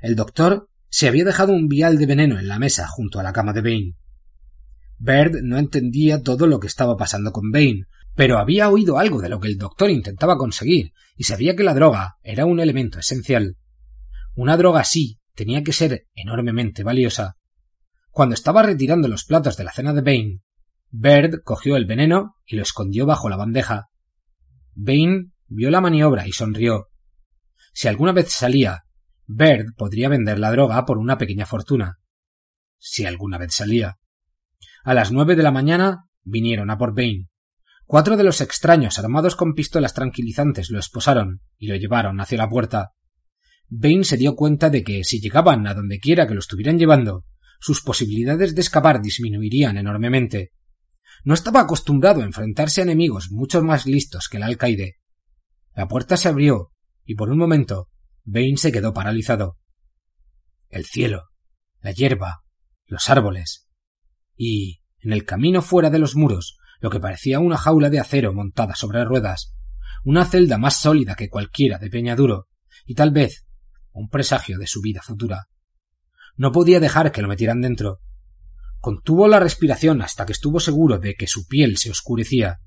El 0.00 0.16
doctor 0.16 0.68
se 0.88 1.08
había 1.08 1.24
dejado 1.24 1.52
un 1.52 1.68
vial 1.68 1.98
de 1.98 2.06
veneno 2.06 2.38
en 2.38 2.48
la 2.48 2.58
mesa 2.58 2.86
junto 2.86 3.20
a 3.20 3.22
la 3.22 3.32
cama 3.32 3.52
de 3.52 3.62
Bain. 3.62 3.96
Baird 4.98 5.42
no 5.42 5.58
entendía 5.58 6.22
todo 6.22 6.46
lo 6.46 6.58
que 6.58 6.66
estaba 6.66 6.96
pasando 6.96 7.32
con 7.32 7.50
Bain, 7.50 7.86
pero 8.14 8.38
había 8.38 8.68
oído 8.68 8.98
algo 8.98 9.20
de 9.20 9.28
lo 9.28 9.38
que 9.38 9.48
el 9.48 9.58
doctor 9.58 9.90
intentaba 9.90 10.36
conseguir 10.36 10.92
y 11.16 11.24
sabía 11.24 11.54
que 11.54 11.62
la 11.62 11.74
droga 11.74 12.16
era 12.22 12.46
un 12.46 12.58
elemento 12.58 12.98
esencial. 12.98 13.56
Una 14.34 14.56
droga 14.56 14.80
así 14.80 15.20
tenía 15.34 15.62
que 15.62 15.72
ser 15.72 16.06
enormemente 16.14 16.82
valiosa. 16.82 17.36
Cuando 18.10 18.34
estaba 18.34 18.62
retirando 18.62 19.08
los 19.08 19.24
platos 19.24 19.56
de 19.56 19.64
la 19.64 19.72
cena 19.72 19.92
de 19.92 20.02
Bain, 20.02 20.42
Baird 20.90 21.42
cogió 21.44 21.76
el 21.76 21.86
veneno 21.86 22.36
y 22.46 22.56
lo 22.56 22.62
escondió 22.62 23.06
bajo 23.06 23.28
la 23.28 23.36
bandeja. 23.36 23.88
Bain 24.74 25.34
vio 25.46 25.70
la 25.70 25.80
maniobra 25.80 26.26
y 26.26 26.32
sonrió. 26.32 26.88
Si 27.72 27.88
alguna 27.88 28.12
vez 28.12 28.32
salía, 28.32 28.84
Baird 29.26 29.74
podría 29.76 30.08
vender 30.08 30.38
la 30.38 30.50
droga 30.50 30.84
por 30.86 30.98
una 30.98 31.18
pequeña 31.18 31.46
fortuna. 31.46 31.98
Si 32.78 33.04
alguna 33.04 33.38
vez 33.38 33.54
salía. 33.54 33.98
A 34.84 34.94
las 34.94 35.12
nueve 35.12 35.36
de 35.36 35.42
la 35.42 35.50
mañana 35.50 36.06
vinieron 36.22 36.70
a 36.70 36.78
por 36.78 36.94
Bain. 36.94 37.28
Cuatro 37.84 38.16
de 38.16 38.24
los 38.24 38.40
extraños 38.40 38.98
armados 38.98 39.36
con 39.36 39.54
pistolas 39.54 39.94
tranquilizantes 39.94 40.70
lo 40.70 40.78
esposaron 40.78 41.40
y 41.58 41.68
lo 41.68 41.76
llevaron 41.76 42.20
hacia 42.20 42.38
la 42.38 42.48
puerta. 42.48 42.92
Bain 43.68 44.04
se 44.04 44.16
dio 44.16 44.34
cuenta 44.34 44.70
de 44.70 44.82
que 44.82 45.04
si 45.04 45.20
llegaban 45.20 45.66
a 45.66 45.74
donde 45.74 45.98
quiera 45.98 46.26
que 46.26 46.34
lo 46.34 46.40
estuvieran 46.40 46.78
llevando, 46.78 47.24
sus 47.58 47.82
posibilidades 47.82 48.54
de 48.54 48.60
escapar 48.60 49.00
disminuirían 49.02 49.76
enormemente. 49.76 50.52
No 51.24 51.34
estaba 51.34 51.60
acostumbrado 51.60 52.22
a 52.22 52.24
enfrentarse 52.24 52.80
a 52.80 52.84
enemigos 52.84 53.30
mucho 53.30 53.62
más 53.62 53.86
listos 53.86 54.28
que 54.28 54.36
el 54.36 54.44
alcaide. 54.44 54.96
La 55.74 55.88
puerta 55.88 56.16
se 56.16 56.28
abrió 56.28 56.72
y 57.04 57.14
por 57.14 57.30
un 57.30 57.38
momento 57.38 57.88
Bain 58.24 58.58
se 58.58 58.72
quedó 58.72 58.92
paralizado. 58.92 59.58
El 60.68 60.84
cielo, 60.84 61.30
la 61.80 61.92
hierba, 61.92 62.44
los 62.86 63.08
árboles 63.10 63.68
y, 64.38 64.80
en 65.00 65.12
el 65.12 65.24
camino 65.24 65.60
fuera 65.60 65.90
de 65.90 65.98
los 65.98 66.14
muros, 66.14 66.58
lo 66.80 66.88
que 66.90 67.00
parecía 67.00 67.40
una 67.40 67.56
jaula 67.58 67.90
de 67.90 67.98
acero 67.98 68.32
montada 68.32 68.74
sobre 68.74 69.04
ruedas, 69.04 69.54
una 70.04 70.24
celda 70.24 70.56
más 70.58 70.80
sólida 70.80 71.16
que 71.16 71.28
cualquiera 71.28 71.78
de 71.78 71.90
Peñaduro, 71.90 72.48
y 72.86 72.94
tal 72.94 73.10
vez 73.10 73.44
un 73.92 74.08
presagio 74.08 74.58
de 74.58 74.68
su 74.68 74.80
vida 74.80 75.02
futura. 75.02 75.48
No 76.38 76.52
podía 76.52 76.80
dejar 76.80 77.12
que 77.12 77.20
lo 77.20 77.28
metieran 77.28 77.60
dentro. 77.60 78.00
Contuvo 78.80 79.26
la 79.26 79.40
respiración 79.40 80.00
hasta 80.00 80.24
que 80.24 80.32
estuvo 80.32 80.60
seguro 80.60 80.98
de 80.98 81.14
que 81.14 81.26
su 81.26 81.46
piel 81.48 81.76
se 81.76 81.90
oscurecía, 81.90 82.60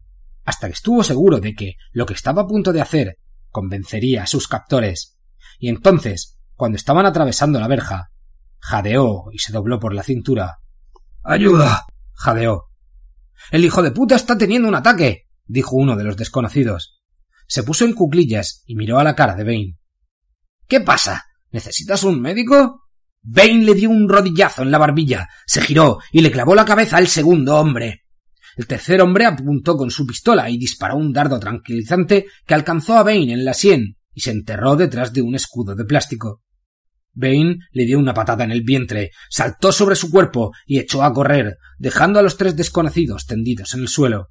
hasta 0.44 0.68
que 0.68 0.74
estuvo 0.74 1.04
seguro 1.04 1.40
de 1.40 1.54
que 1.56 1.76
lo 1.94 2.06
que 2.06 2.14
estaba 2.14 2.44
a 2.44 2.48
punto 2.48 2.74
de 2.74 2.82
hacer 2.82 3.18
convencería 3.50 4.24
a 4.24 4.28
sus 4.28 4.50
captores. 4.50 5.18
Y 5.58 5.70
entonces, 5.70 6.38
cuando 6.54 6.76
estaban 6.76 7.06
atravesando 7.06 7.60
la 7.62 7.70
verja, 7.70 8.12
jadeó 8.60 9.32
y 9.32 9.40
se 9.40 9.54
dobló 9.54 9.80
por 9.80 9.94
la 9.94 10.04
cintura. 10.04 10.60
Ayuda. 11.24 11.86
jadeó. 12.14 12.66
El 13.52 13.64
hijo 13.64 13.82
de 13.82 13.92
puta 13.92 14.16
está 14.16 14.38
teniendo 14.38 14.68
un 14.68 14.76
ataque. 14.76 15.28
dijo 15.46 15.78
uno 15.78 15.96
de 15.96 16.04
los 16.04 16.18
desconocidos. 16.18 17.02
Se 17.48 17.64
puso 17.64 17.86
en 17.86 17.94
cuclillas 17.94 18.64
y 18.66 18.76
miró 18.76 19.00
a 19.00 19.04
la 19.06 19.16
cara 19.16 19.36
de 19.36 19.46
Bain. 19.46 19.80
¿Qué 20.68 20.82
pasa? 20.82 21.26
¿Necesitas 21.52 22.04
un 22.04 22.22
médico? 22.22 22.81
Bain 23.24 23.66
le 23.66 23.76
dio 23.76 23.90
un 23.90 24.10
rodillazo 24.10 24.64
en 24.64 24.72
la 24.72 24.80
barbilla, 24.80 25.30
se 25.46 25.62
giró 25.62 26.00
y 26.12 26.22
le 26.22 26.32
clavó 26.32 26.56
la 26.56 26.66
cabeza 26.66 26.98
al 26.98 27.08
segundo 27.08 27.56
hombre. 27.56 28.06
El 28.58 28.66
tercer 28.66 29.00
hombre 29.02 29.26
apuntó 29.26 29.78
con 29.78 29.92
su 29.92 30.08
pistola 30.08 30.50
y 30.50 30.58
disparó 30.58 30.98
un 30.98 31.14
dardo 31.14 31.40
tranquilizante 31.40 32.26
que 32.46 32.54
alcanzó 32.54 32.98
a 32.98 33.04
Bain 33.04 33.30
en 33.30 33.46
la 33.46 33.54
sien 33.54 33.98
y 34.14 34.22
se 34.22 34.32
enterró 34.32 34.76
detrás 34.76 35.14
de 35.14 35.22
un 35.22 35.36
escudo 35.36 35.76
de 35.76 35.86
plástico. 35.86 36.42
Bain 37.14 37.60
le 37.72 37.86
dio 37.86 38.00
una 38.00 38.14
patada 38.14 38.44
en 38.44 38.52
el 38.52 38.64
vientre, 38.64 39.12
saltó 39.30 39.72
sobre 39.72 39.96
su 39.96 40.10
cuerpo 40.10 40.52
y 40.66 40.80
echó 40.80 41.04
a 41.04 41.14
correr, 41.14 41.58
dejando 41.78 42.20
a 42.20 42.24
los 42.24 42.38
tres 42.38 42.56
desconocidos 42.56 43.28
tendidos 43.28 43.74
en 43.74 43.82
el 43.82 43.88
suelo. 43.88 44.30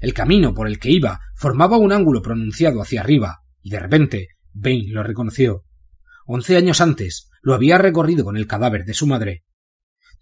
El 0.00 0.14
camino 0.14 0.54
por 0.54 0.66
el 0.66 0.78
que 0.78 0.90
iba 0.90 1.20
formaba 1.36 1.76
un 1.76 1.92
ángulo 1.92 2.22
pronunciado 2.22 2.80
hacia 2.80 3.02
arriba, 3.02 3.42
y 3.60 3.70
de 3.70 3.78
repente 3.78 4.28
Bain 4.52 4.92
lo 4.92 5.02
reconoció. 5.02 5.64
Once 6.26 6.56
años 6.56 6.80
antes 6.80 7.28
lo 7.42 7.54
había 7.54 7.76
recorrido 7.76 8.24
con 8.24 8.36
el 8.36 8.46
cadáver 8.46 8.84
de 8.84 8.94
su 8.94 9.06
madre. 9.06 9.44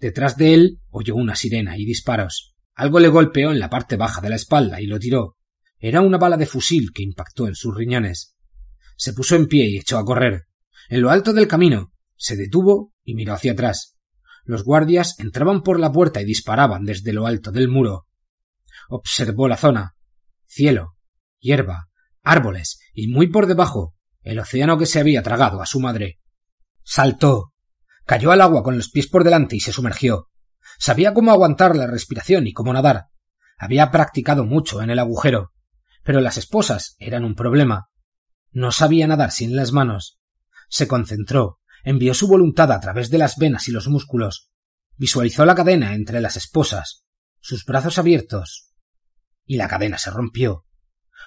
Detrás 0.00 0.36
de 0.36 0.54
él 0.54 0.80
oyó 0.88 1.14
una 1.14 1.36
sirena 1.36 1.76
y 1.76 1.84
disparos. 1.84 2.56
Algo 2.74 2.98
le 2.98 3.08
golpeó 3.08 3.52
en 3.52 3.60
la 3.60 3.68
parte 3.68 3.96
baja 3.96 4.22
de 4.22 4.30
la 4.30 4.36
espalda 4.36 4.80
y 4.80 4.86
lo 4.86 4.98
tiró. 4.98 5.36
Era 5.78 6.00
una 6.00 6.18
bala 6.18 6.38
de 6.38 6.46
fusil 6.46 6.92
que 6.94 7.02
impactó 7.02 7.46
en 7.46 7.54
sus 7.54 7.74
riñones. 7.74 8.36
Se 8.96 9.12
puso 9.12 9.36
en 9.36 9.46
pie 9.46 9.68
y 9.68 9.78
echó 9.78 9.98
a 9.98 10.04
correr. 10.04 10.46
En 10.88 11.02
lo 11.02 11.10
alto 11.10 11.32
del 11.32 11.46
camino 11.46 11.92
se 12.16 12.36
detuvo 12.36 12.94
y 13.04 13.14
miró 13.14 13.34
hacia 13.34 13.52
atrás. 13.52 13.98
Los 14.44 14.64
guardias 14.64 15.18
entraban 15.20 15.62
por 15.62 15.78
la 15.78 15.92
puerta 15.92 16.22
y 16.22 16.24
disparaban 16.24 16.84
desde 16.84 17.12
lo 17.12 17.26
alto 17.26 17.52
del 17.52 17.68
muro. 17.68 18.06
Observó 18.88 19.46
la 19.46 19.56
zona. 19.56 19.94
Cielo, 20.46 20.96
hierba, 21.38 21.88
árboles 22.22 22.80
y 22.94 23.08
muy 23.08 23.28
por 23.28 23.46
debajo 23.46 23.94
el 24.22 24.38
océano 24.38 24.78
que 24.78 24.86
se 24.86 25.00
había 25.00 25.22
tragado 25.22 25.62
a 25.62 25.66
su 25.66 25.80
madre. 25.80 26.19
Saltó. 26.82 27.52
Cayó 28.04 28.32
al 28.32 28.40
agua 28.40 28.62
con 28.62 28.76
los 28.76 28.90
pies 28.90 29.06
por 29.06 29.24
delante 29.24 29.56
y 29.56 29.60
se 29.60 29.72
sumergió. 29.72 30.28
Sabía 30.78 31.14
cómo 31.14 31.30
aguantar 31.30 31.76
la 31.76 31.86
respiración 31.86 32.46
y 32.46 32.52
cómo 32.52 32.72
nadar. 32.72 33.06
Había 33.58 33.90
practicado 33.90 34.44
mucho 34.44 34.82
en 34.82 34.90
el 34.90 34.98
agujero. 34.98 35.52
Pero 36.02 36.20
las 36.20 36.38
esposas 36.38 36.96
eran 36.98 37.24
un 37.24 37.34
problema. 37.34 37.88
No 38.50 38.72
sabía 38.72 39.06
nadar 39.06 39.30
sin 39.30 39.54
las 39.54 39.72
manos. 39.72 40.18
Se 40.68 40.88
concentró, 40.88 41.60
envió 41.84 42.14
su 42.14 42.26
voluntad 42.26 42.72
a 42.72 42.80
través 42.80 43.10
de 43.10 43.18
las 43.18 43.36
venas 43.36 43.68
y 43.68 43.72
los 43.72 43.88
músculos. 43.88 44.50
Visualizó 44.96 45.44
la 45.44 45.54
cadena 45.54 45.94
entre 45.94 46.20
las 46.20 46.36
esposas, 46.36 47.04
sus 47.40 47.64
brazos 47.64 47.98
abiertos. 47.98 48.72
Y 49.44 49.56
la 49.56 49.68
cadena 49.68 49.98
se 49.98 50.10
rompió. 50.10 50.64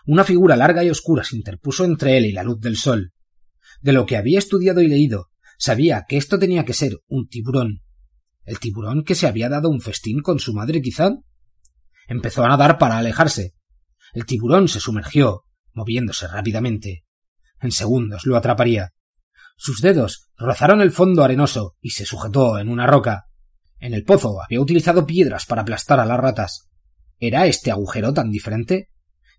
Una 0.06 0.24
figura 0.24 0.56
larga 0.56 0.84
y 0.84 0.90
oscura 0.90 1.24
se 1.24 1.36
interpuso 1.36 1.86
entre 1.86 2.18
él 2.18 2.26
y 2.26 2.32
la 2.32 2.44
luz 2.44 2.60
del 2.60 2.78
sol. 2.78 3.14
De 3.82 3.94
lo 3.94 4.06
que 4.06 4.18
había 4.18 4.40
estudiado 4.40 4.82
y 4.82 4.88
leído, 4.88 5.30
sabía 5.64 6.04
que 6.10 6.18
esto 6.18 6.38
tenía 6.40 6.66
que 6.66 6.74
ser 6.74 7.00
un 7.08 7.30
tiburón. 7.30 7.84
¿El 8.44 8.60
tiburón 8.60 9.06
que 9.06 9.16
se 9.16 9.28
había 9.28 9.48
dado 9.48 9.70
un 9.70 9.80
festín 9.80 10.22
con 10.22 10.38
su 10.40 10.54
madre, 10.54 10.82
quizá? 10.82 11.12
Empezó 12.10 12.44
a 12.44 12.50
nadar 12.50 12.78
para 12.78 12.98
alejarse. 12.98 13.54
El 14.14 14.26
tiburón 14.26 14.68
se 14.68 14.82
sumergió, 14.82 15.46
moviéndose 15.72 16.28
rápidamente. 16.28 17.06
En 17.62 17.72
segundos 17.72 18.26
lo 18.26 18.36
atraparía. 18.36 18.90
Sus 19.56 19.80
dedos 19.80 20.28
rozaron 20.36 20.82
el 20.82 20.92
fondo 20.92 21.24
arenoso 21.24 21.78
y 21.80 21.92
se 21.92 22.06
sujetó 22.06 22.60
en 22.60 22.68
una 22.68 22.86
roca. 22.86 23.28
En 23.80 23.94
el 23.94 24.04
pozo 24.04 24.42
había 24.44 24.60
utilizado 24.60 25.06
piedras 25.06 25.46
para 25.46 25.62
aplastar 25.62 26.02
a 26.02 26.06
las 26.06 26.20
ratas. 26.20 26.68
¿Era 27.20 27.48
este 27.48 27.72
agujero 27.72 28.14
tan 28.14 28.32
diferente? 28.32 28.90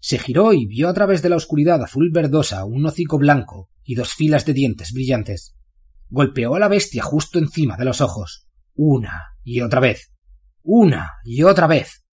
Se 0.00 0.18
giró 0.18 0.54
y 0.54 0.64
vio 0.64 0.88
a 0.88 0.94
través 0.94 1.20
de 1.20 1.28
la 1.28 1.36
oscuridad 1.36 1.82
azul 1.82 2.08
verdosa 2.10 2.64
un 2.64 2.86
hocico 2.86 3.18
blanco 3.18 3.68
y 3.84 3.94
dos 3.94 4.14
filas 4.14 4.46
de 4.46 4.54
dientes 4.54 4.92
brillantes. 4.94 5.54
Golpeó 6.08 6.54
a 6.54 6.58
la 6.58 6.68
bestia 6.68 7.02
justo 7.02 7.38
encima 7.38 7.76
de 7.76 7.84
los 7.84 8.00
ojos. 8.00 8.46
Una 8.74 9.36
y 9.42 9.60
otra 9.60 9.80
vez. 9.80 10.12
Una 10.62 11.12
y 11.24 11.42
otra 11.42 11.66
vez. 11.66 12.04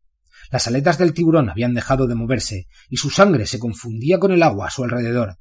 Las 0.51 0.67
aletas 0.67 0.97
del 0.97 1.13
tiburón 1.13 1.49
habían 1.49 1.73
dejado 1.73 2.07
de 2.07 2.15
moverse 2.15 2.67
y 2.89 2.97
su 2.97 3.09
sangre 3.09 3.45
se 3.45 3.59
confundía 3.59 4.19
con 4.19 4.31
el 4.31 4.43
agua 4.43 4.67
a 4.67 4.71
su 4.71 4.83
alrededor. 4.83 5.37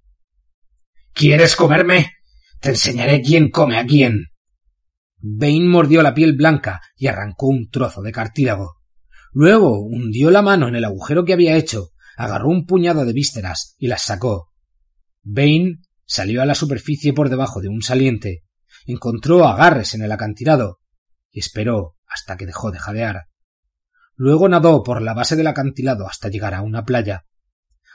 ¿Quieres 1.13 1.57
comerme? 1.57 2.13
Te 2.61 2.71
enseñaré 2.71 3.21
quién 3.21 3.51
come 3.51 3.79
a 3.79 3.87
quién. 3.87 4.27
Bane 5.19 5.69
mordió 5.69 6.03
la 6.03 6.15
piel 6.15 6.35
blanca 6.35 6.81
y 6.97 7.09
arrancó 7.09 7.49
un 7.49 7.69
trozo 7.69 8.03
de 8.03 8.13
cartílago. 8.13 8.77
Luego 9.33 9.81
hundió 9.81 10.31
la 10.31 10.43
mano 10.43 10.69
en 10.69 10.77
el 10.77 10.85
agujero 10.85 11.25
que 11.25 11.33
había 11.33 11.57
hecho, 11.57 11.91
agarró 12.17 12.49
un 12.49 12.67
puñado 12.67 13.05
de 13.05 13.13
vísceras 13.13 13.75
y 13.79 13.89
las 13.89 14.03
sacó. 14.03 14.53
Bane 15.23 15.81
salió 16.11 16.43
a 16.43 16.45
la 16.45 16.57
superficie 16.57 17.13
por 17.13 17.31
debajo 17.31 17.61
de 17.61 17.69
un 17.69 17.83
saliente, 17.83 18.43
encontró 18.85 19.47
agarres 19.47 19.95
en 19.95 20.03
el 20.03 20.11
acantilado 20.11 20.81
y 21.31 21.39
esperó 21.39 21.95
hasta 22.05 22.37
que 22.37 22.47
dejó 22.47 22.73
de 22.73 22.81
jadear. 22.81 23.29
Luego 24.17 24.49
nadó 24.49 24.83
por 24.83 25.03
la 25.03 25.15
base 25.15 25.37
del 25.37 25.47
acantilado 25.47 26.09
hasta 26.09 26.29
llegar 26.29 26.53
a 26.55 26.63
una 26.63 26.85
playa. 26.85 27.27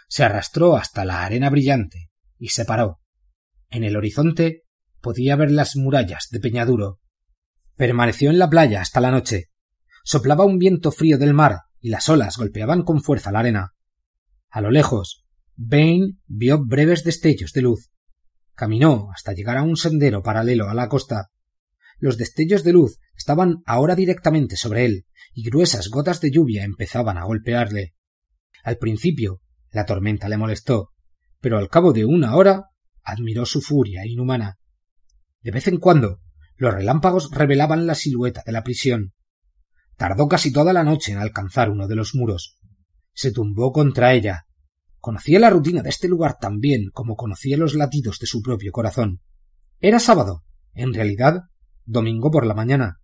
Se 0.08 0.24
arrastró 0.24 0.78
hasta 0.78 1.04
la 1.04 1.26
arena 1.26 1.50
brillante 1.50 2.10
y 2.38 2.50
se 2.50 2.64
paró. 2.64 3.02
En 3.70 3.84
el 3.84 3.98
horizonte 3.98 4.64
podía 5.02 5.36
ver 5.36 5.52
las 5.52 5.76
murallas 5.76 6.30
de 6.32 6.40
Peñaduro. 6.40 7.02
Permaneció 7.76 8.30
en 8.30 8.40
la 8.40 8.50
playa 8.50 8.80
hasta 8.80 9.02
la 9.02 9.12
noche. 9.12 9.50
Soplaba 10.06 10.46
un 10.46 10.58
viento 10.58 10.94
frío 10.94 11.18
del 11.18 11.34
mar 11.34 11.64
y 11.82 11.90
las 11.90 12.08
olas 12.08 12.38
golpeaban 12.38 12.84
con 12.84 13.02
fuerza 13.04 13.34
la 13.34 13.40
arena. 13.40 13.74
A 14.50 14.62
lo 14.62 14.72
lejos, 14.72 15.26
Bain 15.58 16.22
vio 16.28 16.64
breves 16.64 17.04
destellos 17.04 17.52
de 17.52 17.62
luz. 17.62 17.92
Caminó 18.56 19.10
hasta 19.14 19.34
llegar 19.34 19.58
a 19.58 19.64
un 19.64 19.76
sendero 19.78 20.24
paralelo 20.24 20.70
a 20.70 20.74
la 20.74 20.88
costa. 20.88 21.30
Los 21.98 22.18
destellos 22.18 22.64
de 22.64 22.74
luz 22.74 23.00
estaban 23.16 23.64
ahora 23.66 23.96
directamente 23.96 24.56
sobre 24.56 24.86
él, 24.86 25.06
y 25.34 25.44
gruesas 25.44 25.90
gotas 25.90 26.22
de 26.22 26.32
lluvia 26.32 26.64
empezaban 26.64 27.18
a 27.18 27.26
golpearle. 27.26 27.94
Al 28.64 28.78
principio, 28.78 29.42
la 29.72 29.86
tormenta 29.86 30.30
le 30.30 30.38
molestó, 30.38 30.92
pero 31.42 31.58
al 31.58 31.70
cabo 31.70 31.94
de 31.94 32.06
una 32.06 32.36
hora 32.36 32.70
admiró 33.04 33.46
su 33.46 33.62
furia 33.62 34.06
inhumana. 34.06 34.58
De 35.42 35.52
vez 35.52 35.68
en 35.68 35.78
cuando, 35.78 36.22
los 36.56 36.74
relámpagos 36.74 37.32
revelaban 37.32 37.86
la 37.86 37.96
silueta 37.96 38.42
de 38.46 38.54
la 38.54 38.64
prisión. 38.64 39.14
Tardó 39.98 40.28
casi 40.28 40.52
toda 40.52 40.74
la 40.74 40.84
noche 40.84 41.12
en 41.12 41.20
alcanzar 41.20 41.70
uno 41.70 41.88
de 41.88 41.96
los 41.96 42.16
muros. 42.16 42.58
Se 43.14 43.32
tumbó 43.32 43.72
contra 43.72 44.14
ella. 44.14 44.45
Conocía 45.06 45.40
la 45.40 45.52
rutina 45.52 45.84
de 45.84 45.90
este 45.90 46.08
lugar 46.08 46.40
tan 46.40 46.58
bien 46.58 46.90
como 46.92 47.16
conocía 47.16 47.58
los 47.58 47.76
latidos 47.76 48.18
de 48.18 48.26
su 48.26 48.42
propio 48.42 48.72
corazón. 48.72 49.22
Era 49.80 50.00
sábado. 50.00 50.44
En 50.74 50.96
realidad, 50.96 51.44
domingo 51.86 52.32
por 52.32 52.44
la 52.48 52.56
mañana. 52.56 53.02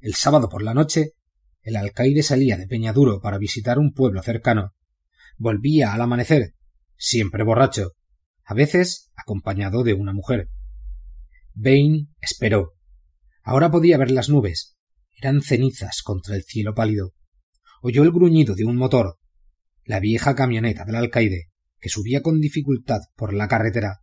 El 0.00 0.16
sábado 0.16 0.50
por 0.50 0.62
la 0.62 0.74
noche, 0.74 1.14
el 1.62 1.76
alcaide 1.76 2.22
salía 2.22 2.58
de 2.58 2.66
Peñaduro 2.66 3.22
para 3.22 3.38
visitar 3.38 3.78
un 3.78 3.94
pueblo 3.94 4.22
cercano. 4.22 4.74
Volvía 5.38 5.94
al 5.94 6.02
amanecer, 6.02 6.54
siempre 6.98 7.42
borracho, 7.42 7.92
a 8.44 8.52
veces 8.52 9.10
acompañado 9.16 9.84
de 9.84 9.94
una 9.94 10.12
mujer. 10.12 10.50
Bain 11.54 12.14
esperó. 12.20 12.74
Ahora 13.42 13.70
podía 13.70 13.96
ver 13.96 14.10
las 14.10 14.28
nubes. 14.28 14.76
Eran 15.16 15.40
cenizas 15.40 16.02
contra 16.02 16.36
el 16.36 16.42
cielo 16.42 16.74
pálido. 16.74 17.14
Oyó 17.80 18.02
el 18.02 18.12
gruñido 18.12 18.54
de 18.54 18.66
un 18.66 18.76
motor. 18.76 19.18
La 19.88 20.00
vieja 20.00 20.34
camioneta 20.34 20.84
del 20.84 20.96
alcaide, 20.96 21.48
que 21.80 21.88
subía 21.88 22.20
con 22.20 22.40
dificultad 22.40 23.00
por 23.16 23.32
la 23.32 23.48
carretera. 23.48 24.02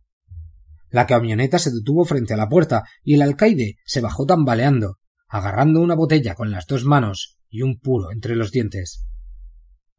La 0.90 1.06
camioneta 1.06 1.60
se 1.60 1.70
detuvo 1.70 2.04
frente 2.04 2.34
a 2.34 2.36
la 2.36 2.48
puerta 2.48 2.82
y 3.04 3.14
el 3.14 3.22
alcaide 3.22 3.76
se 3.84 4.00
bajó 4.00 4.26
tambaleando, 4.26 4.98
agarrando 5.28 5.80
una 5.80 5.94
botella 5.94 6.34
con 6.34 6.50
las 6.50 6.66
dos 6.66 6.84
manos 6.84 7.38
y 7.48 7.62
un 7.62 7.78
puro 7.78 8.10
entre 8.10 8.34
los 8.34 8.50
dientes. 8.50 9.06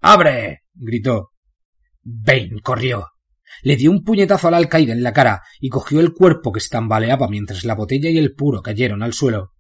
¡Abre! 0.02 0.64
gritó. 0.74 1.32
Bain 2.04 2.60
corrió. 2.60 3.08
Le 3.64 3.78
dio 3.78 3.90
un 3.90 4.04
puñetazo 4.04 4.50
al 4.50 4.56
alcaide 4.56 4.92
en 4.92 5.04
la 5.04 5.14
cara 5.14 5.44
y 5.62 5.70
cogió 5.70 6.02
el 6.02 6.14
cuerpo 6.14 6.52
que 6.52 6.60
se 6.60 6.68
tambaleaba 6.68 7.30
mientras 7.30 7.64
la 7.64 7.76
botella 7.76 8.10
y 8.10 8.18
el 8.18 8.36
puro 8.36 8.62
cayeron 8.62 9.04
al 9.04 9.14
suelo. 9.14 9.54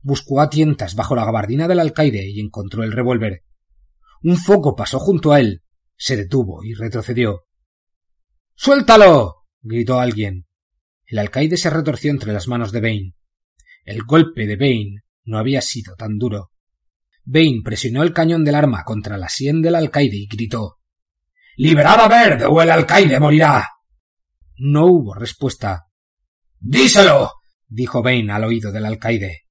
Buscó 0.00 0.40
a 0.40 0.48
tientas 0.48 0.94
bajo 0.94 1.14
la 1.14 1.26
gabardina 1.26 1.68
del 1.68 1.80
alcaide 1.80 2.26
y 2.30 2.40
encontró 2.40 2.82
el 2.82 2.92
revólver. 2.92 3.42
Un 4.22 4.38
foco 4.38 4.74
pasó 4.74 4.98
junto 4.98 5.32
a 5.32 5.40
él. 5.40 5.64
Se 5.96 6.16
detuvo 6.16 6.62
y 6.64 6.74
retrocedió. 6.74 7.46
¡Suéltalo! 8.54 9.46
gritó 9.62 10.00
alguien. 10.00 10.46
El 11.06 11.18
alcaide 11.18 11.56
se 11.56 11.70
retorció 11.70 12.10
entre 12.10 12.32
las 12.32 12.48
manos 12.48 12.72
de 12.72 12.80
Bain. 12.80 13.14
El 13.84 14.02
golpe 14.02 14.46
de 14.46 14.56
Bain 14.56 15.02
no 15.24 15.38
había 15.38 15.60
sido 15.60 15.94
tan 15.94 16.18
duro. 16.18 16.50
Bain 17.24 17.62
presionó 17.62 18.02
el 18.02 18.12
cañón 18.12 18.44
del 18.44 18.54
arma 18.54 18.84
contra 18.84 19.18
la 19.18 19.28
sien 19.28 19.62
del 19.62 19.74
alcaide 19.74 20.16
y 20.16 20.26
gritó 20.26 20.78
Liberad 21.56 22.00
a 22.00 22.08
Verde 22.08 22.44
o 22.44 22.60
el 22.60 22.70
alcaide 22.70 23.18
morirá. 23.18 23.66
No 24.58 24.86
hubo 24.86 25.14
respuesta. 25.14 25.86
Díselo. 26.58 27.32
dijo 27.66 28.02
Bain 28.02 28.30
al 28.30 28.44
oído 28.44 28.70
del 28.72 28.84
alcaide. 28.84 29.44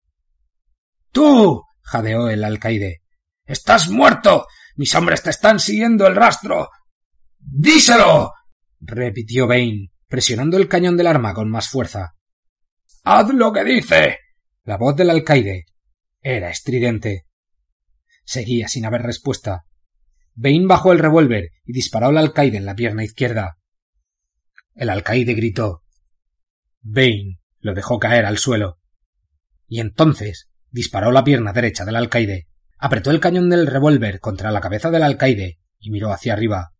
Tú. 1.11 1.63
jadeó 1.81 2.29
el 2.29 2.43
alcaide. 2.43 3.01
Estás 3.45 3.89
muerto. 3.89 4.45
Mis 4.75 4.93
hombres 4.95 5.23
te 5.23 5.29
están 5.29 5.59
siguiendo 5.59 6.05
el 6.07 6.15
rastro. 6.15 6.69
Díselo. 7.39 8.33
repitió 8.79 9.47
Bain, 9.47 9.91
presionando 10.07 10.57
el 10.57 10.67
cañón 10.67 10.97
del 10.97 11.07
arma 11.07 11.33
con 11.33 11.49
más 11.49 11.69
fuerza. 11.69 12.15
Haz 13.03 13.33
lo 13.33 13.53
que 13.53 13.63
dice. 13.63 14.19
La 14.63 14.77
voz 14.77 14.95
del 14.95 15.09
alcaide 15.09 15.65
era 16.21 16.49
estridente. 16.49 17.27
Seguía 18.25 18.67
sin 18.67 18.85
haber 18.85 19.03
respuesta. 19.03 19.65
Bain 20.33 20.67
bajó 20.67 20.91
el 20.91 20.99
revólver 20.99 21.51
y 21.63 21.71
disparó 21.71 22.07
al 22.07 22.17
alcaide 22.17 22.57
en 22.57 22.65
la 22.65 22.75
pierna 22.75 23.03
izquierda. 23.03 23.59
El 24.73 24.89
alcaide 24.89 25.35
gritó. 25.35 25.83
Bain 26.81 27.39
lo 27.59 27.73
dejó 27.73 27.99
caer 27.99 28.25
al 28.25 28.37
suelo. 28.37 28.79
Y 29.67 29.79
entonces 29.79 30.49
disparó 30.69 31.11
la 31.11 31.23
pierna 31.23 31.53
derecha 31.53 31.85
del 31.85 31.95
alcaide, 31.95 32.49
apretó 32.85 33.09
el 33.09 33.19
cañón 33.19 33.49
del 33.49 33.65
revólver 33.65 34.19
contra 34.19 34.51
la 34.51 34.61
cabeza 34.61 34.91
del 34.91 35.01
alcaide 35.01 35.59
y 35.79 35.89
miró 35.89 36.13
hacia 36.13 36.33
arriba. 36.33 36.75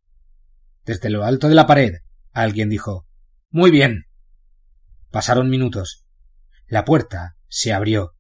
Desde 0.84 1.10
lo 1.10 1.24
alto 1.24 1.50
de 1.50 1.56
la 1.56 1.66
pared, 1.66 1.96
alguien 2.32 2.70
dijo 2.70 3.08
Muy 3.50 3.72
bien. 3.72 4.06
Pasaron 5.10 5.50
minutos. 5.50 6.06
La 6.68 6.86
puerta 6.86 7.38
se 7.48 7.74
abrió. 7.74 8.14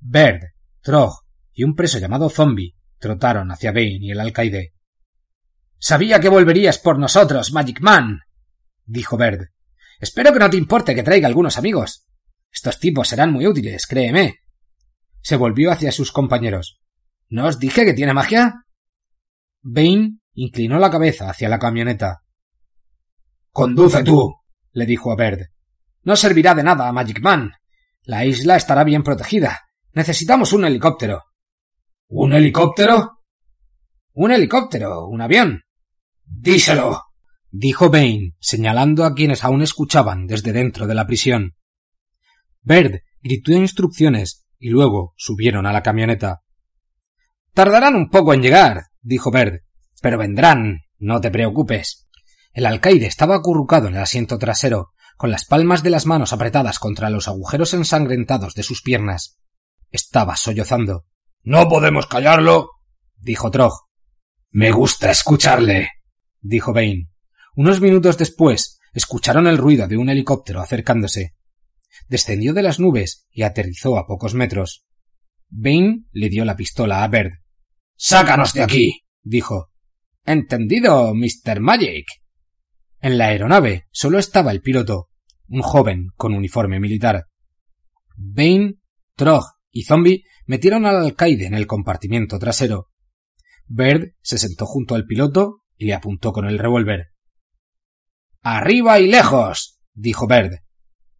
Bird, 0.00 0.40
Trog 0.80 1.20
y 1.52 1.62
un 1.62 1.76
preso 1.76 2.00
llamado 2.00 2.28
Zombie 2.28 2.74
trotaron 2.98 3.52
hacia 3.52 3.70
Bain 3.70 4.02
y 4.02 4.10
el 4.10 4.18
alcaide. 4.18 4.74
Sabía 5.78 6.18
que 6.18 6.28
volverías 6.28 6.80
por 6.80 6.98
nosotros, 6.98 7.52
Magic 7.52 7.82
Man, 7.82 8.18
dijo 8.84 9.16
Bird. 9.16 9.50
Espero 10.00 10.32
que 10.32 10.40
no 10.40 10.50
te 10.50 10.56
importe 10.56 10.96
que 10.96 11.04
traiga 11.04 11.28
algunos 11.28 11.56
amigos. 11.56 12.04
Estos 12.50 12.80
tipos 12.80 13.06
serán 13.06 13.32
muy 13.32 13.46
útiles, 13.46 13.86
créeme. 13.86 14.40
Se 15.24 15.36
volvió 15.36 15.72
hacia 15.72 15.90
sus 15.90 16.12
compañeros. 16.12 16.78
¿No 17.30 17.46
os 17.46 17.58
dije 17.58 17.86
que 17.86 17.94
tiene 17.94 18.12
magia? 18.12 18.66
Bain 19.62 20.20
inclinó 20.34 20.78
la 20.78 20.90
cabeza 20.90 21.30
hacia 21.30 21.48
la 21.48 21.58
camioneta. 21.58 22.22
Conduce 23.50 24.04
tú, 24.04 24.34
le 24.72 24.84
dijo 24.84 25.10
a 25.10 25.16
Bird. 25.16 25.46
No 26.02 26.14
servirá 26.14 26.54
de 26.54 26.62
nada, 26.62 26.92
Magic 26.92 27.22
Man. 27.22 27.52
La 28.02 28.26
isla 28.26 28.56
estará 28.56 28.84
bien 28.84 29.02
protegida. 29.02 29.62
Necesitamos 29.94 30.52
un 30.52 30.66
helicóptero. 30.66 31.22
¿Un 32.08 32.34
helicóptero? 32.34 33.20
Un 34.12 34.30
helicóptero, 34.30 35.06
un 35.06 35.22
avión. 35.22 35.62
Díselo. 36.26 37.00
dijo 37.50 37.88
Bain, 37.88 38.36
señalando 38.40 39.06
a 39.06 39.14
quienes 39.14 39.42
aún 39.42 39.62
escuchaban 39.62 40.26
desde 40.26 40.52
dentro 40.52 40.86
de 40.86 40.94
la 40.94 41.06
prisión. 41.06 41.54
Bird 42.60 43.00
gritó 43.22 43.52
instrucciones 43.52 44.43
y 44.58 44.70
luego 44.70 45.14
subieron 45.16 45.66
a 45.66 45.72
la 45.72 45.82
camioneta. 45.82 46.42
Tardarán 47.52 47.94
un 47.94 48.10
poco 48.10 48.34
en 48.34 48.42
llegar, 48.42 48.86
dijo 49.00 49.30
Bird, 49.30 49.62
pero 50.00 50.18
vendrán, 50.18 50.82
no 50.98 51.20
te 51.20 51.30
preocupes. 51.30 52.08
El 52.52 52.66
alcaide 52.66 53.06
estaba 53.06 53.36
acurrucado 53.36 53.88
en 53.88 53.94
el 53.94 54.02
asiento 54.02 54.38
trasero, 54.38 54.92
con 55.16 55.30
las 55.30 55.44
palmas 55.44 55.82
de 55.82 55.90
las 55.90 56.06
manos 56.06 56.32
apretadas 56.32 56.78
contra 56.78 57.10
los 57.10 57.28
agujeros 57.28 57.74
ensangrentados 57.74 58.54
de 58.54 58.62
sus 58.62 58.82
piernas. 58.82 59.38
Estaba 59.90 60.36
sollozando. 60.36 61.06
No 61.42 61.68
podemos 61.68 62.06
callarlo, 62.06 62.70
dijo 63.16 63.50
Trog. 63.50 63.72
Me 64.50 64.70
gusta 64.70 65.10
escucharle, 65.10 65.90
dijo 66.40 66.72
Bain. 66.72 67.10
Unos 67.56 67.80
minutos 67.80 68.18
después 68.18 68.78
escucharon 68.92 69.46
el 69.46 69.58
ruido 69.58 69.86
de 69.86 69.96
un 69.96 70.08
helicóptero 70.08 70.60
acercándose. 70.60 71.34
Descendió 72.08 72.52
de 72.52 72.62
las 72.62 72.80
nubes 72.80 73.26
y 73.30 73.42
aterrizó 73.42 73.98
a 73.98 74.06
pocos 74.06 74.34
metros. 74.34 74.84
Bain 75.48 76.08
le 76.12 76.28
dio 76.28 76.44
la 76.44 76.56
pistola 76.56 77.04
a 77.04 77.08
Bird. 77.08 77.32
Sácanos 77.96 78.52
de 78.52 78.62
aquí, 78.62 79.00
dijo. 79.22 79.70
Entendido, 80.24 81.14
Mr. 81.14 81.60
Magic. 81.60 82.06
En 83.00 83.18
la 83.18 83.26
aeronave 83.26 83.86
solo 83.90 84.18
estaba 84.18 84.50
el 84.52 84.62
piloto. 84.62 85.10
un 85.46 85.60
joven 85.60 86.08
con 86.16 86.34
uniforme 86.34 86.80
militar. 86.80 87.26
Bane, 88.16 88.78
Trog 89.14 89.44
y 89.70 89.82
Zombie 89.82 90.24
metieron 90.46 90.86
al 90.86 90.96
alcaide 90.96 91.46
en 91.46 91.54
el 91.54 91.66
compartimiento 91.66 92.38
trasero. 92.38 92.90
Bird 93.66 94.14
se 94.22 94.38
sentó 94.38 94.66
junto 94.66 94.94
al 94.94 95.04
piloto 95.04 95.62
y 95.76 95.86
le 95.86 95.94
apuntó 95.94 96.32
con 96.32 96.46
el 96.46 96.58
revólver. 96.58 97.08
Arriba 98.40 98.98
y 99.00 99.06
lejos, 99.06 99.80
dijo 99.92 100.26
Bird. 100.26 100.63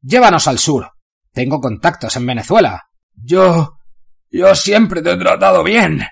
Llévanos 0.06 0.46
al 0.48 0.58
sur. 0.58 0.90
Tengo 1.32 1.60
contactos 1.60 2.14
en 2.16 2.26
Venezuela. 2.26 2.82
Yo. 3.14 3.78
yo 4.30 4.54
siempre 4.54 5.00
te 5.00 5.12
he 5.12 5.16
tratado 5.16 5.64
bien, 5.64 6.04